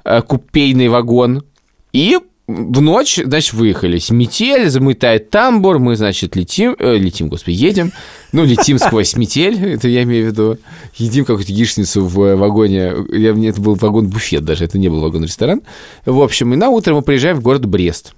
[0.06, 1.44] э, купейный вагон,
[1.92, 4.00] и в ночь, значит, выехали.
[4.10, 7.92] Метель, заметает тамбур, мы, значит, летим, э, летим, господи, едем,
[8.32, 10.58] ну, летим сквозь метель, это я имею в виду,
[10.96, 15.62] едим какую-то яичницу в э, вагоне, я, это был вагон-буфет даже, это не был вагон-ресторан.
[16.06, 18.14] В общем, и на утро мы приезжаем в город Брест.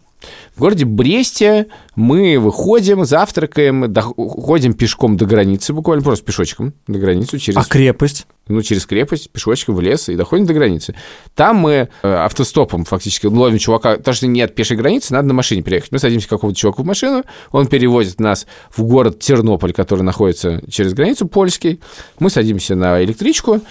[0.56, 7.38] В городе Бресте мы выходим, завтракаем, доходим пешком до границы, буквально просто пешочком до границы
[7.38, 8.28] через А крепость?
[8.50, 10.96] ну, через крепость, пешочком в лес и доходим до границы.
[11.36, 15.62] Там мы э, автостопом фактически ловим чувака, потому что нет пешей границы, надо на машине
[15.62, 15.92] переехать.
[15.92, 20.62] Мы садимся к какому-то чуваку в машину, он перевозит нас в город Тернополь, который находится
[20.70, 21.80] через границу, польский.
[22.18, 23.62] Мы садимся на электричку,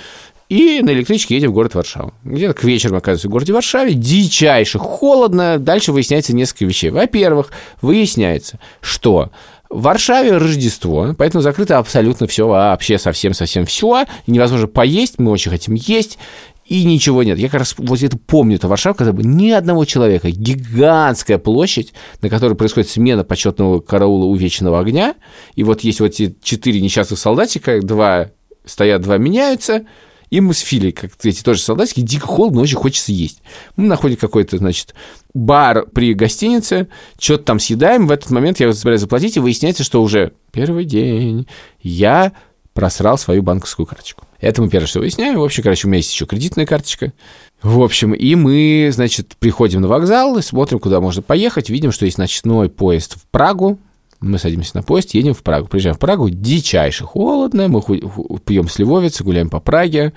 [0.48, 2.14] и на электричке едем в город Варшава.
[2.24, 5.58] Где-то к вечеру мы оказываемся в городе Варшаве, дичайше холодно.
[5.58, 6.90] Дальше выясняется несколько вещей.
[6.90, 7.50] Во-первых,
[7.82, 9.30] выясняется, что
[9.68, 14.06] в Варшаве Рождество, поэтому закрыто абсолютно все, вообще совсем-совсем все.
[14.26, 16.18] Невозможно поесть, мы очень хотим есть.
[16.68, 17.38] и ничего нет.
[17.38, 21.94] Я как раз вот это помню, это Варшава, когда бы ни одного человека, гигантская площадь,
[22.20, 25.14] на которой происходит смена почетного караула у вечного огня,
[25.54, 28.30] и вот есть вот эти четыре несчастных солдатика, два
[28.66, 29.86] стоят, два меняются,
[30.30, 33.42] и мы с Филей, как эти тоже солдатики, дико холодно, очень хочется есть.
[33.76, 34.94] Мы находим какой-то, значит,
[35.34, 36.88] бар при гостинице,
[37.18, 41.46] что-то там съедаем, в этот момент я собираюсь заплатить, и выясняется, что уже первый день
[41.80, 42.32] я
[42.72, 44.24] просрал свою банковскую карточку.
[44.40, 45.38] Это мы первое, что выясняем.
[45.38, 47.12] В общем, короче, у меня есть еще кредитная карточка.
[47.60, 52.18] В общем, и мы, значит, приходим на вокзал, смотрим, куда можно поехать, видим, что есть
[52.18, 53.80] ночной поезд в Прагу,
[54.20, 55.68] мы садимся на поезд, едем в Прагу.
[55.68, 57.80] Приезжаем в Прагу, дичайше холодно, мы
[58.44, 60.12] пьем сливовицы, гуляем по Праге,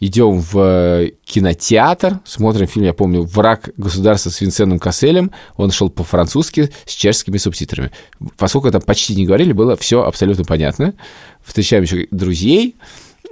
[0.00, 5.32] идем в э, кинотеатр, смотрим фильм, я помню, «Враг государства» с Винсеном Касселем.
[5.56, 7.90] Он шел по-французски с чешскими субтитрами.
[8.36, 10.94] Поскольку там почти не говорили, было все абсолютно понятно.
[11.44, 12.76] Встречаем еще друзей,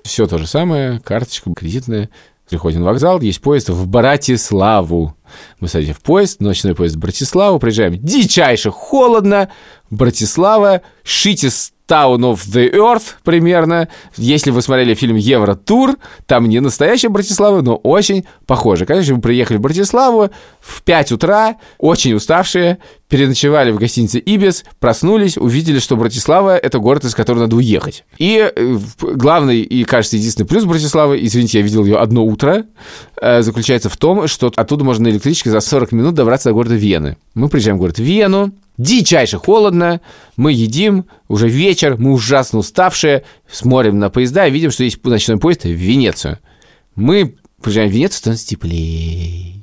[0.03, 2.11] все то же самое, карточка кредитная.
[2.49, 5.17] Приходим на вокзал, есть поезд в Братиславу.
[5.61, 9.51] Мы садимся в поезд, ночной поезд в Братиславу, приезжаем дичайше холодно,
[9.91, 13.89] Братислава, Шитис Town of the Earth примерно.
[14.17, 18.87] Если вы смотрели фильм Евротур, там не настоящая Братислава, но очень похоже.
[18.87, 25.37] Конечно, мы приехали в Братиславу в 5 утра, очень уставшие, переночевали в гостинице Ибис, проснулись,
[25.37, 28.05] увидели, что Братислава— это город, из которого надо уехать.
[28.19, 32.65] И э, главный и, кажется, единственный плюс Братиславы, извините, я видел ее одно утро,
[33.21, 37.17] заключается в том, что оттуда можно на электричке за 40 минут добраться до города Вены.
[37.35, 40.03] Мы приезжаем в город Вену, Дичайше холодно,
[40.37, 45.39] мы едим, уже вечер, мы ужасно уставшие, смотрим на поезда и видим, что есть ночной
[45.39, 46.39] поезд в Венецию.
[46.95, 49.56] Мы приезжаем в Венецию, становится теплее.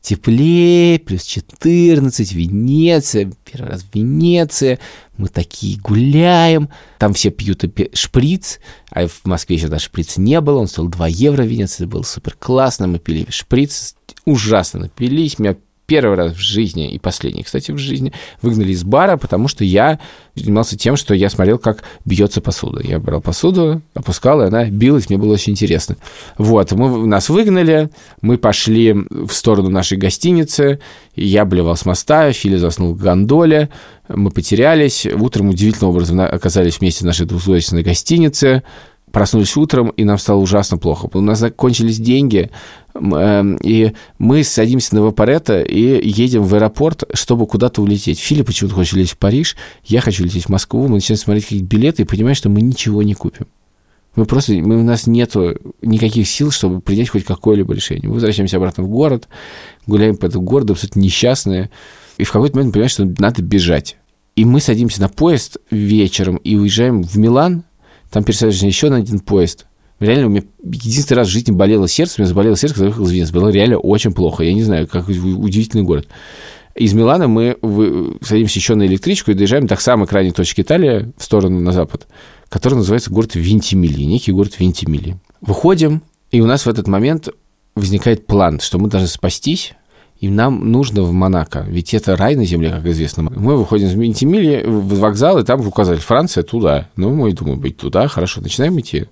[0.00, 4.78] Теплее, плюс 14, Венеция, первый раз в Венеции,
[5.16, 8.60] мы такие гуляем, там все пьют шприц,
[8.90, 12.02] а в Москве еще даже шприца не было, он стоил 2 евро в Венеции, было
[12.02, 15.56] супер классно, мы пили шприц, ужасно напились, меня
[15.86, 19.98] первый раз в жизни и последний, кстати, в жизни, выгнали из бара, потому что я
[20.34, 22.82] занимался тем, что я смотрел, как бьется посуда.
[22.82, 25.96] Я брал посуду, опускал, и она билась, мне было очень интересно.
[26.38, 30.80] Вот, мы, нас выгнали, мы пошли в сторону нашей гостиницы,
[31.14, 33.68] я блевал с моста, Филя заснул в гондоле,
[34.08, 38.62] мы потерялись, утром удивительным образом оказались вместе в нашей двухзвездочной гостинице,
[39.12, 41.08] проснулись утром, и нам стало ужасно плохо.
[41.14, 42.50] У нас закончились деньги,
[42.96, 48.20] и мы садимся на Вапоретто и едем в аэропорт, чтобы куда-то улететь.
[48.20, 51.66] Филипп почему-то хочет лететь в Париж, я хочу лететь в Москву, мы начинаем смотреть какие-то
[51.66, 53.46] билеты и понимаем, что мы ничего не купим.
[54.14, 55.34] Мы просто, мы, у нас нет
[55.82, 58.08] никаких сил, чтобы принять хоть какое-либо решение.
[58.08, 59.28] Мы возвращаемся обратно в город,
[59.86, 61.70] гуляем по этому городу, абсолютно несчастные,
[62.16, 63.96] и в какой-то момент понимаем, что надо бежать.
[64.36, 67.64] И мы садимся на поезд вечером и уезжаем в Милан,
[68.10, 69.66] там пересаживаешься еще на один поезд.
[70.00, 72.90] Реально, у меня единственный раз в жизни болело сердце, у меня заболело сердце, когда я
[72.90, 73.32] выехал из Венеции.
[73.32, 74.42] Было реально очень плохо.
[74.42, 76.08] Я не знаю, как удивительный город.
[76.74, 77.56] Из Милана мы
[78.20, 82.08] садимся еще на электричку и доезжаем до самой крайней точки Италии, в сторону на запад,
[82.48, 85.16] который называется город Винтимили, некий город Винтимили.
[85.40, 86.02] Выходим,
[86.32, 87.28] и у нас в этот момент
[87.76, 89.74] возникает план, что мы должны спастись,
[90.24, 93.24] и нам нужно в Монако, ведь это рай на земле, как известно.
[93.24, 96.88] Мы выходим из Ментимили в вокзал, и там указали Франция туда.
[96.96, 99.04] Ну, мы думаем, быть туда, хорошо, начинаем идти.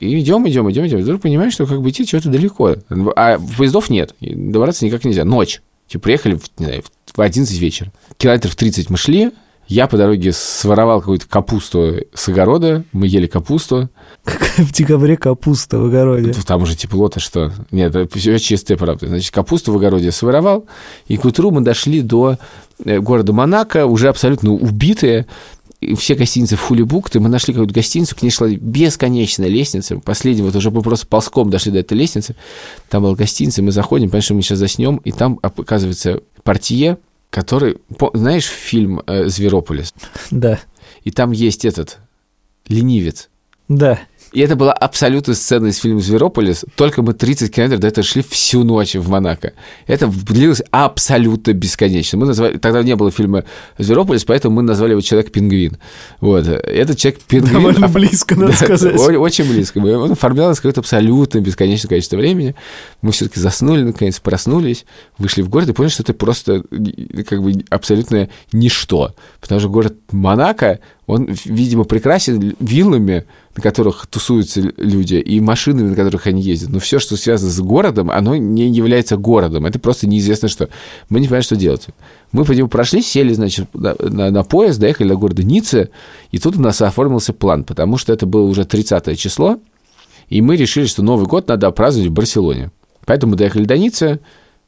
[0.00, 0.98] И идем, идем, идем, идем.
[0.98, 2.76] И вдруг понимаем, что как бы идти чего-то далеко.
[3.16, 5.24] А поездов нет, добраться никак нельзя.
[5.24, 5.62] Ночь.
[5.88, 7.90] Типа приехали в, не знаю, в 11 вечера.
[8.18, 9.30] Километров 30 мы шли,
[9.70, 13.88] я по дороге своровал какую-то капусту с огорода, мы ели капусту.
[14.24, 16.32] В декабре капуста в огороде?
[16.44, 17.52] Там уже тепло-то что.
[17.70, 19.06] Нет, это все чистая правда.
[19.06, 20.66] Значит, капусту в огороде своровал,
[21.06, 22.36] и к утру мы дошли до
[22.84, 25.26] э, города Монако, уже абсолютно убитые,
[25.96, 30.00] все гостиницы в Хулибукты, мы нашли какую-то гостиницу, к ней шла бесконечная лестница.
[30.00, 32.34] Последний, вот уже мы просто ползком дошли до этой лестницы.
[32.88, 36.98] Там была гостиница, мы заходим, понимаем, что мы сейчас заснем, и там, оказывается, портье,
[37.30, 37.78] который,
[38.12, 39.94] знаешь, фильм э, «Зверополис»?
[40.30, 40.60] Да.
[41.02, 41.98] И там есть этот
[42.66, 43.30] ленивец.
[43.68, 44.00] Да.
[44.32, 48.22] И это была абсолютная сцена из фильма «Зверополис», только мы 30 километров до этого шли
[48.22, 49.54] всю ночь в Монако.
[49.88, 52.16] Это длилось абсолютно бесконечно.
[52.18, 53.44] Мы назвали, тогда не было фильма
[53.78, 55.78] «Зверополис», поэтому мы назвали его «Человек-пингвин».
[56.20, 56.46] Вот.
[56.46, 57.54] Этот человек-пингвин...
[57.54, 58.94] Довольно близко, надо да, сказать.
[58.98, 59.78] Очень близко.
[59.78, 62.54] Он оформлял какое-то абсолютно бесконечное количество времени.
[63.02, 64.84] Мы все-таки заснули, наконец, проснулись,
[65.18, 66.62] вышли в город и поняли, что это просто
[67.28, 69.12] как бы абсолютно ничто.
[69.40, 73.24] Потому что город Монако, он, видимо, прекрасен виллами,
[73.56, 76.70] на которых тусуются люди, и машинами, на которых они ездят.
[76.70, 79.66] Но все, что связано с городом, оно не является городом.
[79.66, 80.68] Это просто неизвестно что.
[81.08, 81.86] Мы не понимаем, что делать.
[82.32, 85.90] Мы по нему прошли, сели, значит, на, на, на поезд, доехали до города Ницце,
[86.30, 89.58] и тут у нас оформился план, потому что это было уже 30 число,
[90.28, 92.70] И мы решили, что Новый год надо праздновать в Барселоне.
[93.04, 94.20] Поэтому мы доехали до Ниццы,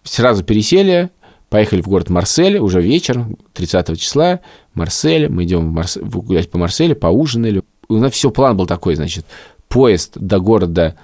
[0.03, 1.11] сразу пересели,
[1.53, 4.41] поехали в город Марсель, уже вечер, 30 числа,
[4.73, 5.99] Марсель, мы идем в Марс...
[5.99, 7.63] гулять по Марселю, поужинали.
[7.89, 9.27] У нас все план был такой, значит,
[9.69, 10.97] поезд до города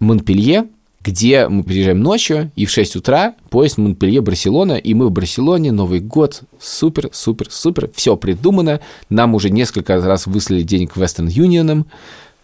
[0.00, 0.66] Монпелье,
[1.02, 6.00] где мы приезжаем ночью, и в 6 утра поезд Монпелье-Барселона, и мы в Барселоне, Новый
[6.00, 11.84] год, супер, супер, супер, все придумано, нам уже несколько раз выслали денег Western Union,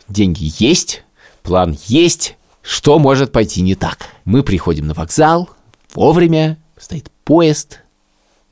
[0.08, 1.02] деньги есть,
[1.42, 4.06] план есть, что может пойти не так?
[4.24, 5.48] Мы приходим на вокзал,
[5.92, 7.80] вовремя, стоит поезд,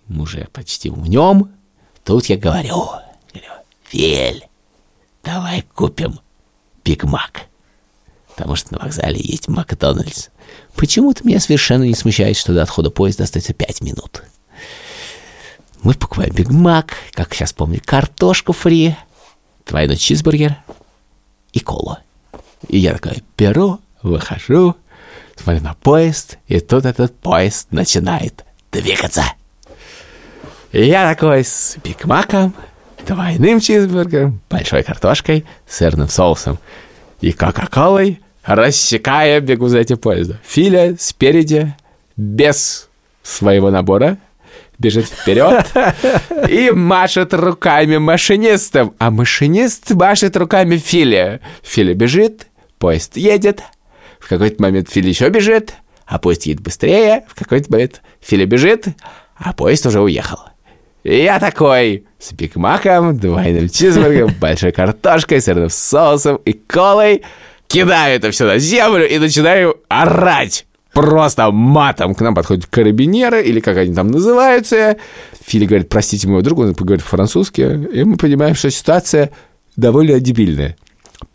[0.09, 1.53] мы уже почти в нем,
[2.05, 2.87] тут я говорю,
[3.33, 3.53] говорю
[3.93, 4.47] Вель,
[5.23, 6.21] давай купим
[6.85, 7.47] Биг Мак
[8.37, 10.29] потому что на вокзале есть Макдональдс.
[10.75, 14.23] Почему-то меня совершенно не смущает, что до отхода поезда остается 5 минут.
[15.83, 18.95] Мы покупаем Биг Мак, как сейчас помню, картошку фри,
[19.67, 20.57] двойной чизбургер
[21.53, 21.97] и колу.
[22.69, 24.77] И я такой беру, выхожу,
[25.37, 29.25] смотрю на поезд, и тут этот поезд начинает двигаться.
[30.73, 32.05] И я такой с Биг
[33.07, 36.59] двойным чизбургером, большой картошкой, сырным соусом
[37.21, 40.39] и кока-колой рассекая бегу за этим поездом.
[40.45, 41.75] Филя спереди,
[42.17, 42.89] без
[43.23, 44.19] своего набора,
[44.79, 45.67] бежит вперед
[46.49, 48.95] и машет руками машинистам.
[48.99, 51.41] А машинист машет руками Филя.
[51.63, 52.47] Филя бежит,
[52.79, 53.63] поезд едет.
[54.27, 57.25] В какой-то момент Филя еще бежит, а поезд едет быстрее.
[57.29, 58.89] В какой-то момент Филя бежит,
[59.37, 60.41] а поезд уже уехал.
[61.05, 67.23] И я такой с бигмаком, двойным чизбургером, большой картошкой, сырным соусом и колой–
[67.67, 70.67] кидаю это все на землю и начинаю орать.
[70.93, 74.97] Просто матом к нам подходят карабинеры, или как они там называются.
[75.45, 77.61] Фили говорит, простите моего друга, он говорит по-французски.
[77.93, 79.31] И мы понимаем, что ситуация
[79.77, 80.77] довольно дебильная.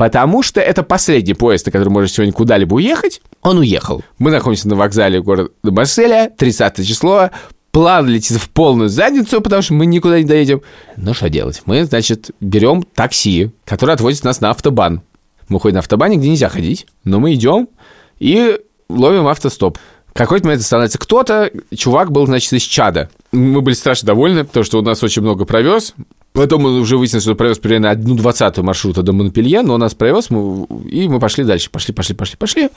[0.01, 3.21] Потому что это последний поезд, на который может сегодня куда-либо уехать.
[3.43, 4.01] Он уехал.
[4.17, 7.29] Мы находимся на вокзале города Марселя, 30 число.
[7.69, 10.63] План летит в полную задницу, потому что мы никуда не доедем.
[10.97, 11.61] Ну, что делать?
[11.67, 15.03] Мы, значит, берем такси, которое отвозит нас на автобан.
[15.49, 17.69] Мы ходим на автобане, где нельзя ходить, но мы идем
[18.17, 18.59] и
[18.89, 19.77] ловим автостоп.
[20.13, 23.11] Какой-то момент становится кто-то, чувак был, значит, из Чада.
[23.31, 25.93] Мы были страшно довольны, потому что он нас очень много провез.
[26.33, 29.93] Потом он уже выяснил, что провез примерно одну двадцатую маршрута до Монпелье, но он нас
[29.93, 31.69] провез, мы, и мы пошли дальше.
[31.69, 32.69] Пошли, пошли, пошли, пошли.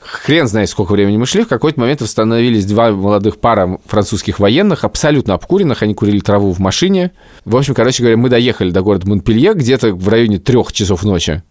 [0.00, 1.44] Хрен знает, сколько времени мы шли.
[1.44, 5.82] В какой-то момент восстановились два молодых пара французских военных, абсолютно обкуренных.
[5.82, 7.12] Они курили траву в машине.
[7.44, 11.42] В общем, короче говоря, мы доехали до города Монпелье где-то в районе трех часов ночи.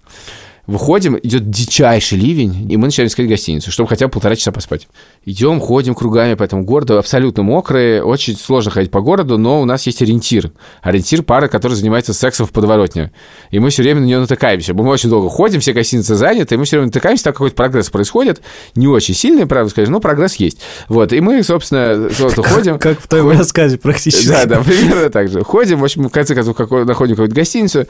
[0.70, 4.88] Выходим, идет дичайший ливень, и мы начинаем искать гостиницу, чтобы хотя бы полтора часа поспать.
[5.26, 9.66] Идем, ходим кругами по этому городу, абсолютно мокрые, очень сложно ходить по городу, но у
[9.66, 10.52] нас есть ориентир.
[10.84, 13.12] Ориентир пара, которая занимается сексом в подворотне.
[13.50, 14.76] И мы все время на нее натыкаемся.
[14.76, 17.90] Мы очень долго ходим, все гостиницы заняты, и мы все время натыкаемся, там какой-то прогресс
[17.90, 18.44] происходит.
[18.76, 20.60] Не очень сильный, правда скажем, но прогресс есть.
[20.88, 22.12] Вот, и мы, собственно,
[22.44, 22.78] ходим.
[22.78, 24.28] Как в твоем рассказе практически.
[24.28, 25.44] Да, да, примерно так же.
[25.44, 27.88] Ходим, в общем, в конце концов, находим какую-то гостиницу,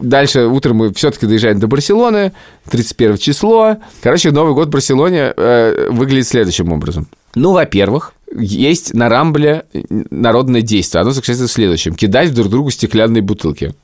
[0.00, 2.32] Дальше утром мы все-таки доезжаем до Барселоны,
[2.70, 3.78] 31 число.
[4.00, 7.08] Короче, Новый год в Барселоне э, выглядит следующим образом.
[7.34, 9.64] Ну, во-первых, есть на Рамбле
[10.10, 11.02] народное действие.
[11.02, 11.94] Оно заключается в следующем.
[11.94, 13.74] Кидать друг другу стеклянные бутылки.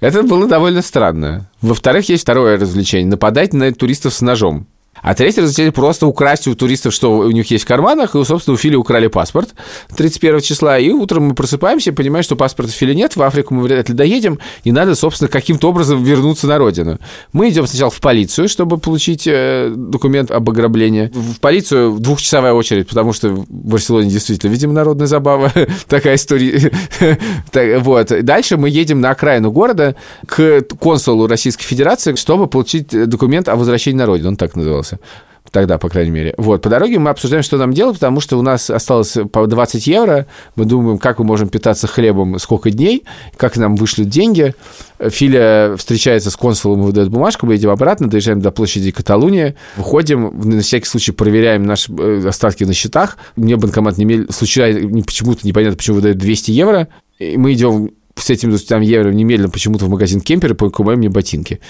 [0.00, 1.48] Это было довольно странно.
[1.62, 3.06] Во-вторых, есть второе развлечение.
[3.06, 4.66] Нападать на туристов с ножом.
[5.06, 8.54] А третий развлечение просто украсть у туристов, что у них есть в карманах, и, собственно,
[8.54, 9.50] у Фили украли паспорт
[9.96, 13.88] 31 числа, и утром мы просыпаемся понимаем, что паспорта Фили нет, в Африку мы вряд
[13.88, 16.98] ли доедем, и надо, собственно, каким-то образом вернуться на родину.
[17.32, 21.12] Мы идем сначала в полицию, чтобы получить э, документ об ограблении.
[21.14, 25.52] В полицию двухчасовая очередь, потому что в Барселоне действительно, видимо, народная забава,
[25.88, 26.72] такая история.
[27.78, 28.24] вот.
[28.24, 29.94] Дальше мы едем на окраину города
[30.26, 35.26] к консулу Российской Федерации, чтобы получить документ о возвращении на родину, он так назывался остался.
[35.52, 36.34] Тогда, по крайней мере.
[36.36, 39.86] Вот, по дороге мы обсуждаем, что нам делать, потому что у нас осталось по 20
[39.86, 40.26] евро.
[40.56, 43.04] Мы думаем, как мы можем питаться хлебом сколько дней,
[43.36, 44.54] как нам вышлют деньги.
[44.98, 50.60] Филя встречается с консулом, выдает бумажку, мы едем обратно, доезжаем до площади Каталуния, выходим, на
[50.60, 53.16] всякий случай проверяем наши э, остатки на счетах.
[53.36, 56.88] Мне банкомат не случайно, почему-то непонятно, почему выдает 200 евро.
[57.18, 61.08] И мы идем с этим там евро немедленно почему-то в магазин Кемпер и покупаем мне
[61.08, 61.60] ботинки.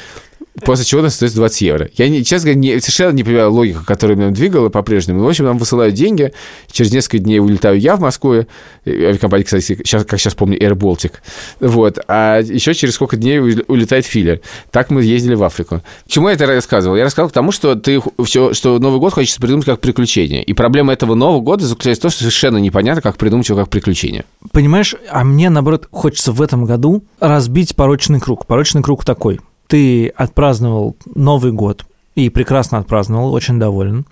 [0.64, 1.88] После чего нас остается 20 евро.
[1.96, 5.22] Я, не, честно говоря, не, совершенно не понимаю логику, которая меня двигала по-прежнему.
[5.22, 6.32] В общем, нам высылают деньги.
[6.70, 8.32] Через несколько дней улетаю я в Москву.
[8.32, 8.46] Э,
[8.86, 11.12] авиакомпания, кстати, сейчас, как сейчас помню, Air Baltic.
[11.60, 11.98] Вот.
[12.08, 14.40] А еще через сколько дней улетает Филлер.
[14.70, 15.82] Так мы ездили в Африку.
[16.06, 16.96] Чему я это рассказывал?
[16.96, 20.42] Я рассказал к тому, что ты все, что Новый год хочется придумать как приключение.
[20.42, 23.68] И проблема этого Нового года заключается в том, что совершенно непонятно, как придумать его как
[23.68, 24.24] приключение.
[24.52, 28.46] Понимаешь, а мне, наоборот, хочется в этом году разбить порочный круг.
[28.46, 31.86] Порочный круг такой– ты отпраздновал Новый год,
[32.16, 34.06] и прекрасно отпраздновал, очень доволен.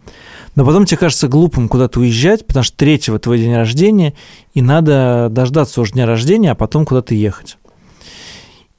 [0.55, 4.12] Но потом тебе кажется глупым куда-то уезжать, потому что третьего твой день рождения,
[4.52, 7.57] и надо дождаться уже дня рождения, а потом куда-то ехать.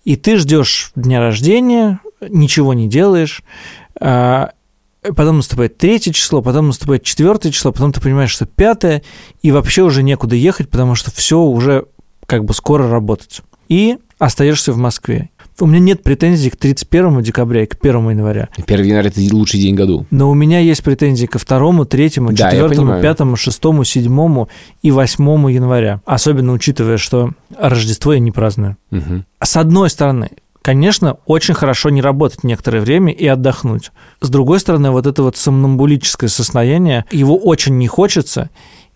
[0.04, 3.42] И ты ждешь дня рождения, ничего не делаешь,
[4.00, 4.52] а,
[5.02, 9.02] потом наступает третье число, потом наступает четвертое число, потом ты понимаешь, что пятое,
[9.42, 11.86] и вообще уже некуда ехать, потому что все уже
[12.28, 13.42] как бы скоро работать.
[13.70, 15.32] И остаешься в Москве.
[15.60, 18.50] У меня нет претензий к 31 декабря и к 1 января.
[18.58, 20.06] 1 января– это лучший день году.
[20.12, 24.46] Но у меня есть претензии ко 2, 3, 4, 5, 6, 7
[24.82, 26.02] и 8 января.
[26.06, 28.76] Особенно учитывая, что Рождество я не праздную.
[28.92, 29.24] Угу.
[29.42, 30.32] С одной стороны,
[30.62, 33.92] конечно, очень хорошо не работать некоторое время и отдохнуть.
[34.20, 38.50] С другой стороны, вот это вот сомнамбулическое состояние, его очень не хочется,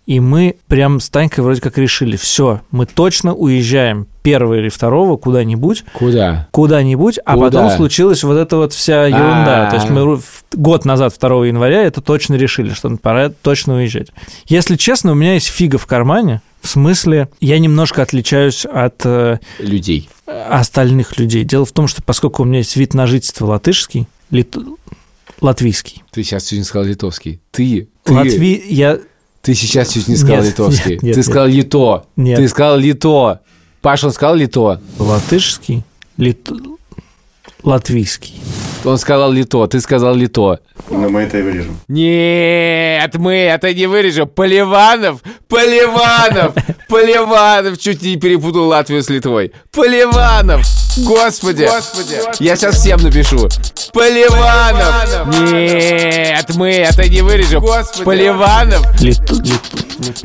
[0.09, 5.17] и мы прям с Танькой вроде как решили, все, мы точно уезжаем первого или второго
[5.17, 5.83] куда-нибудь.
[5.93, 6.47] Куда?
[6.49, 7.45] Куда-нибудь, а Куда?
[7.45, 9.65] потом случилась вот эта вот вся ерунда.
[9.65, 9.69] А-а-а.
[9.69, 14.07] То есть мы в- год назад, 2 января, это точно решили, что пора точно уезжать.
[14.47, 19.37] Если честно, у меня есть фига в кармане, в смысле, я немножко отличаюсь от э,
[19.59, 20.09] Людей.
[20.25, 21.43] остальных людей.
[21.43, 24.57] Дело в том, что поскольку у меня есть вид на жительство латышский, лит-
[25.39, 26.01] латвийский.
[26.11, 27.41] Ты сейчас не сказал литовский.
[27.51, 28.59] Ты, ты, Латви...
[28.67, 28.97] Я...
[29.49, 30.91] ты сейчас чуть не сказал Нет, литовский.
[30.91, 32.05] нет, нет, ты сказал лито.
[32.15, 32.37] Нет.
[32.37, 33.39] Ты сказал лито.
[33.81, 34.79] Паша, он сказал лито.
[34.99, 35.81] Латышский,
[36.17, 36.47] лит...
[37.63, 38.35] латвийский.
[38.85, 40.59] Он сказал лито, ты сказал лито.
[40.89, 41.77] Но мы это и вырежем.
[41.89, 44.27] Нет, мы это не вырежем.
[44.29, 46.53] Поливанов, Поливанов,
[46.87, 49.51] Поливанов чуть не перепутал Латвию с Литвой.
[49.73, 50.61] Поливанов,
[51.05, 51.67] господи,
[52.39, 53.49] я сейчас всем напишу.
[53.93, 57.61] Поливанов, нет, мы это не вырежем.
[58.05, 59.19] Поливанов, Лит...
[59.31, 59.61] лит-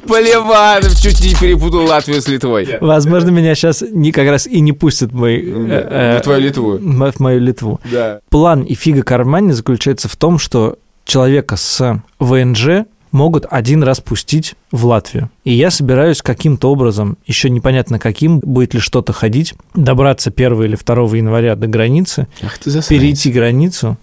[0.07, 2.79] Поливанов чуть не перепутал Латвию с Литвой.
[2.81, 5.43] Возможно, меня сейчас не как раз и не пустят в мой...
[5.45, 6.79] э, В твою Литву.
[6.79, 6.81] В
[7.25, 7.81] мою Литву.
[7.91, 8.21] Да.
[8.31, 14.55] План и фига кармане заключается в том, что человека с ВНЖ могут один раз пустить
[14.73, 15.31] в Латвию.
[15.45, 20.77] И я собираюсь каким-то образом, еще непонятно каким, будет ли что-то ходить, добраться 1 или
[20.77, 23.01] 2 января до границы, Ах ты засранец.
[23.03, 23.97] перейти границу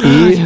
[0.00, 0.40] и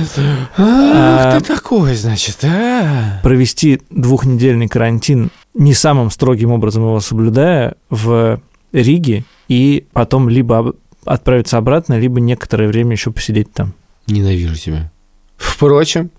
[0.58, 3.20] Ах ты такой, значит, а?
[3.22, 8.40] провести двухнедельный карантин, не самым строгим образом его соблюдая, в
[8.72, 10.74] Риге, и потом либо
[11.04, 13.74] отправиться обратно, либо некоторое время еще посидеть там.
[14.06, 14.90] Ненавижу тебя.
[15.36, 16.10] Впрочем,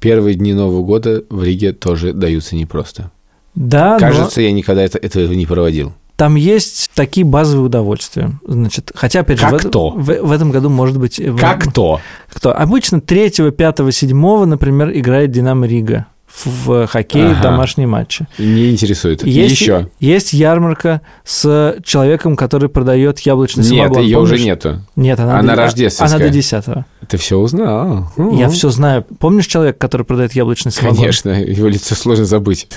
[0.00, 3.10] первые дни Нового года в Риге тоже даются непросто.
[3.54, 5.92] Да, но Кажется, я никогда это, этого не проводил.
[6.16, 8.32] там есть такие базовые удовольствия.
[8.46, 9.90] Значит, хотя, опять же, Как в, это- то?
[9.90, 11.18] в, в этом году, может быть...
[11.18, 12.00] в- Как то?
[12.30, 12.52] Кто?
[12.56, 17.42] Обычно 3, 5, 7, например, играет Динамо Рига в, хоккей Ага.
[17.42, 18.26] домашние матчи.
[18.38, 19.24] Не интересует.
[19.26, 19.88] Есть, Еще.
[19.98, 24.02] есть ярмарка с человеком, который продает яблочный Нет, самогон.
[24.02, 24.82] ее уже нету.
[24.94, 26.16] Нет, она, Она до, рождественская.
[26.16, 26.64] Она до 10
[27.08, 28.10] Ты все узнал.
[28.16, 29.04] Я все знаю.
[29.18, 30.96] Помнишь человека, который продает яблочный самогон?
[30.98, 32.68] Конечно, его лицо сложно забыть.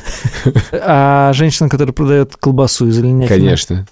[0.71, 3.27] А женщина, которая продает колбасу из оленятины?
[3.27, 3.87] Конечно.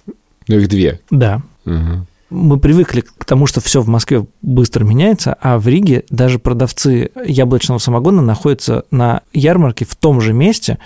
[0.48, 1.00] Ну, их две.
[1.10, 1.42] Да.
[1.64, 2.06] Мгм.
[2.30, 7.10] Мы привыкли к тому, что все в Москве быстро меняется, а в Риге даже продавцы
[7.24, 10.78] яблочного самогона находятся на ярмарке в том же месте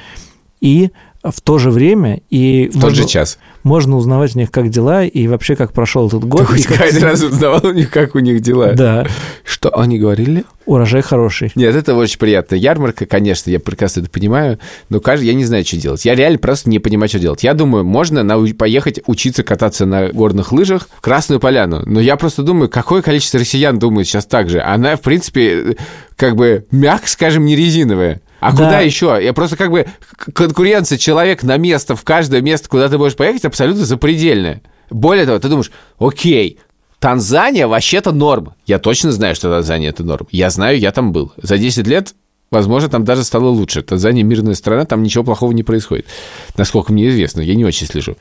[0.61, 0.91] и
[1.33, 3.39] в то же время, и В тот можно, же час.
[3.63, 6.41] можно узнавать у них, как дела, и вообще, как прошел этот год.
[6.43, 8.73] Ты хоть как- каждый раз узнавал у них, как у них дела?
[8.73, 9.07] Да,
[9.45, 10.45] Что они говорили?
[10.67, 11.53] урожай хороший.
[11.57, 12.55] Нет, это очень приятно.
[12.55, 14.59] Ярмарка, конечно, я прекрасно это понимаю,
[14.89, 16.05] но каждый, я не знаю, что делать.
[16.07, 17.43] Я реально просто не понимаю, что делать.
[17.45, 21.83] Я думаю, можно нау- поехать учиться кататься на горных лыжах в Красную Поляну.
[21.85, 24.61] Но я просто думаю, какое количество россиян думает сейчас так же.
[24.63, 25.77] Она, в принципе,
[26.17, 28.21] как бы, мягко скажем, не резиновая.
[28.45, 28.65] А Да.
[28.65, 29.19] куда еще?
[29.23, 29.87] Я просто как бы
[30.35, 34.61] конкуренция человек на место, в каждое место, куда ты можешь поехать, абсолютно запредельная.
[34.91, 36.59] Более того, ты думаешь, окей,
[36.99, 38.55] Танзания вообще-то норм.
[38.67, 40.27] Я точно знаю, что Танзания это норм.
[40.31, 41.33] Я знаю, я там был.
[41.37, 42.15] За 10 лет,
[42.55, 43.83] возможно, там даже стало лучше.
[43.83, 46.07] Танзания мирная страна, там ничего плохого не происходит.
[46.57, 48.17] Насколько мне известно, я не очень слежу.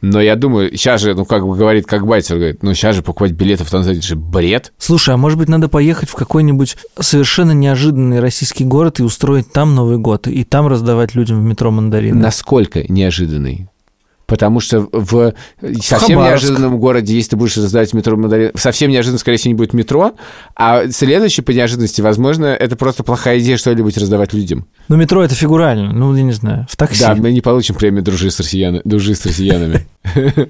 [0.00, 3.02] Но я думаю, сейчас же, ну, как бы говорит, как Байтер говорит, ну, сейчас же
[3.02, 4.72] покупать билеты в Танзанию, это же бред.
[4.78, 9.74] Слушай, а может быть, надо поехать в какой-нибудь совершенно неожиданный российский город и устроить там
[9.74, 12.20] Новый год, и там раздавать людям в метро мандарины?
[12.20, 13.68] Насколько неожиданный?
[14.28, 15.32] Потому что в
[15.80, 16.44] совсем Хабаровск.
[16.44, 20.12] неожиданном городе, если ты будешь раздавать метро, мандарин- совсем неожиданно, скорее всего, не будет метро,
[20.54, 24.66] а следующий по неожиданности, возможно, это просто плохая идея что-нибудь раздавать людям.
[24.88, 27.00] Ну, метро это фигурально, ну, я не знаю, в такси.
[27.00, 29.86] Да, мы не получим премию «Дружи с, россияна- Дружи с россиянами».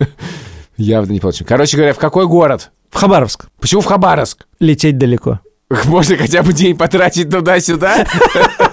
[0.77, 1.47] Явно не получим.
[1.47, 2.71] Короче говоря, в какой город?
[2.91, 3.47] В Хабаровск.
[3.61, 4.47] Почему в Хабаровск?
[4.61, 5.41] Лететь далеко.
[5.85, 8.07] Можно хотя бы день потратить туда-сюда?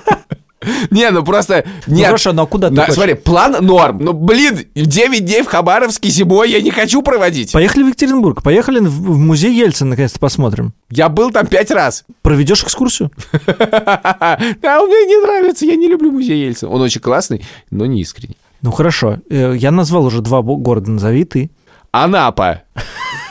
[0.92, 1.66] Не, ну просто...
[1.88, 4.00] Ну Нет, хорошо, но а куда ты смотри, план норм.
[4.02, 7.52] Ну, блин, 9 дней в Хабаровске зимой я не хочу проводить.
[7.52, 10.74] Поехали в Екатеринбург, поехали в музей Ельцина, наконец-то посмотрим.
[10.90, 12.06] Я был там пять раз.
[12.22, 13.12] Проведешь экскурсию?
[13.48, 16.72] А мне не нравится, я не люблю музей Ельцина.
[16.72, 18.38] Он очень классный, но не искренний.
[18.62, 21.52] Ну хорошо, Э, я назвал уже два города, назови ты.
[21.92, 22.64] Анапа.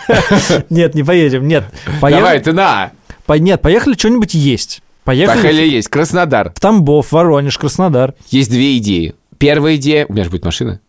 [0.70, 1.64] Нет, не поедем, нет.
[2.00, 2.92] Давай, ты на.
[3.28, 4.82] нет, поехали что-нибудь есть.
[5.04, 5.88] Поехали Поехали есть.
[5.88, 6.52] Краснодар.
[6.54, 8.14] в Тамбов, Воронеж, Краснодар.
[8.30, 9.14] Есть две идеи.
[9.38, 10.80] Первая идея, у меня же будет машина,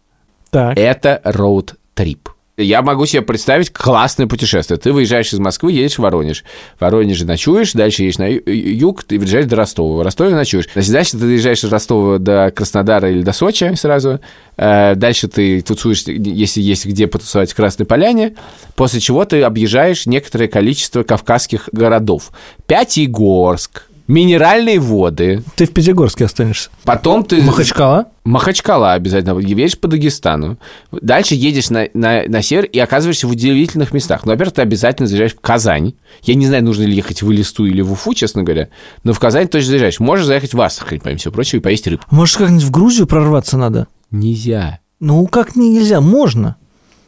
[0.52, 0.78] Так.
[0.78, 2.30] это роуд-трип.
[2.58, 4.78] Я могу себе представить классное путешествие.
[4.80, 6.46] Ты выезжаешь из Москвы, едешь в Воронеж.
[6.78, 9.98] В Воронеже ночуешь, дальше едешь на юг, ты въезжаешь до Ростова.
[9.98, 10.70] В Ростове ночуешь.
[10.74, 14.22] Значит, дальше ты доезжаешь из Ростова до Краснодара или до Сочи сразу.
[14.56, 18.36] Э, Дальше ты тусуешь, если есть где потусовать в Красной Поляне.
[18.76, 22.32] После чего ты объезжаешь некоторое количество кавказских городов.
[22.68, 25.44] Пятигорск, минеральные воды.
[25.56, 26.70] Ты в Пятигорске останешься.
[26.84, 27.42] Потом ты...
[27.42, 28.06] Махачкала?
[28.24, 29.38] Махачкала обязательно.
[29.40, 30.58] Едешь по Дагестану.
[30.92, 34.26] Дальше едешь на, на, на север и оказываешься в удивительных местах.
[34.26, 35.94] Ну, во-первых, ты обязательно заезжаешь в Казань.
[36.24, 38.70] Я не знаю, нужно ли ехать в Элисту или в Уфу, честно говоря.
[39.04, 40.00] Но в Казань точно заезжаешь.
[40.00, 42.04] Можешь заехать в Астрахань, помимо всего прочего, и поесть рыбу.
[42.12, 43.88] Может, как-нибудь в Грузию прорваться надо?
[44.12, 44.80] Нельзя.
[45.00, 46.00] Ну, как нельзя?
[46.02, 46.56] Можно.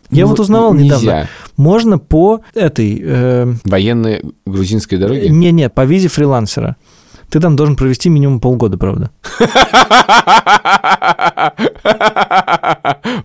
[0.09, 0.97] Я Ну, вот узнавал нельзя.
[0.99, 1.27] недавно.
[1.57, 3.01] Можно по этой...
[3.03, 5.27] э, Военные грузинской дороги.
[5.27, 6.77] Не-не, по визе фрилансера.
[7.29, 9.11] Ты там должен провести минимум полгода, правда.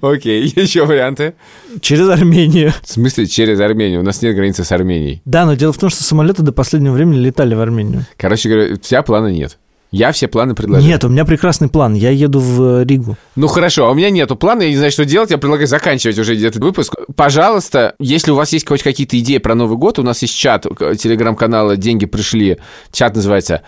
[0.01, 1.35] Окей, еще варианты.
[1.81, 2.73] Через Армению.
[2.83, 4.01] В смысле, через Армению?
[4.01, 5.23] У нас нет границы с Арменией.
[5.25, 8.07] Да, но дело в том, что самолеты до последнего времени летали в Армению.
[8.17, 9.59] Короче говоря, у тебя плана нет.
[9.93, 10.89] Я все планы предложил.
[10.89, 11.93] Нет, у меня прекрасный план.
[11.93, 13.19] Я еду в э, Ригу.
[13.37, 16.19] Ну хорошо, а у меня нету плана, я не знаю, что делать, я предлагаю заканчивать
[16.19, 16.95] уже этот выпуск.
[17.15, 20.63] Пожалуйста, если у вас есть хоть какие-то идеи про Новый год, у нас есть чат
[20.63, 22.57] телеграм-канала «Деньги пришли».
[22.91, 23.63] Чат называется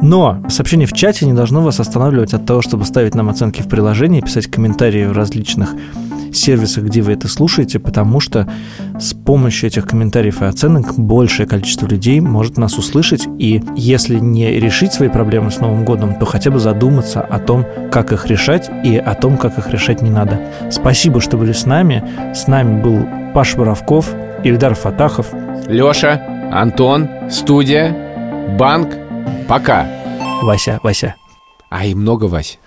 [0.00, 3.68] Но сообщение в чате не должно вас останавливать от того, чтобы ставить нам оценки в
[3.68, 5.74] приложении, писать комментарии в различных
[6.48, 8.50] сервисах, где вы это слушаете, потому что
[8.98, 14.58] с помощью этих комментариев и оценок большее количество людей может нас услышать, и если не
[14.58, 18.70] решить свои проблемы с Новым годом, то хотя бы задуматься о том, как их решать,
[18.82, 20.40] и о том, как их решать не надо.
[20.70, 22.02] Спасибо, что были с нами.
[22.34, 24.08] С нами был Паш Боровков,
[24.42, 25.26] Ильдар Фатахов.
[25.66, 26.18] Леша,
[26.50, 27.94] Антон, студия,
[28.58, 28.88] банк.
[29.46, 29.86] Пока.
[30.42, 31.14] Вася, Вася.
[31.68, 32.58] А и много Вась.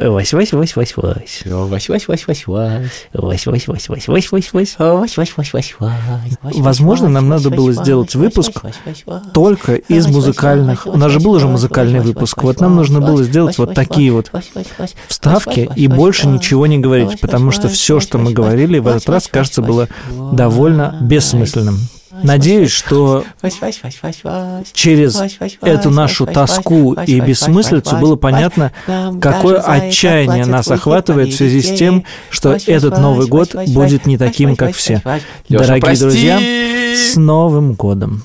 [0.00, 1.42] Вась, Вась, Вась, Вась, Вась.
[1.44, 2.46] Вась, Вась, Вась, Вась, Вась.
[3.12, 4.76] Вась, Вась, Вась, Вась, Вась, Вась, Вась.
[4.78, 6.56] Вась, Вась, Вась, Вась, Вась.
[6.56, 8.62] Возможно, нам надо было сделать выпуск
[9.32, 10.86] только из музыкальных.
[10.86, 12.42] У нас же был уже музыкальный выпуск.
[12.42, 14.30] Вот нам нужно было сделать вот такие вот
[15.08, 19.28] вставки и больше ничего не говорить, потому что все, что мы говорили в этот раз,
[19.28, 19.88] кажется, было
[20.32, 21.78] довольно бессмысленным.
[22.22, 23.24] Надеюсь, что
[24.72, 25.20] через
[25.60, 28.72] эту нашу тоску и бессмыслицу было понятно,
[29.20, 34.56] какое отчаяние нас охватывает в связи с тем, что этот Новый год будет не таким,
[34.56, 35.02] как все.
[35.48, 36.40] Дорогие друзья,
[36.96, 38.24] с Новым годом!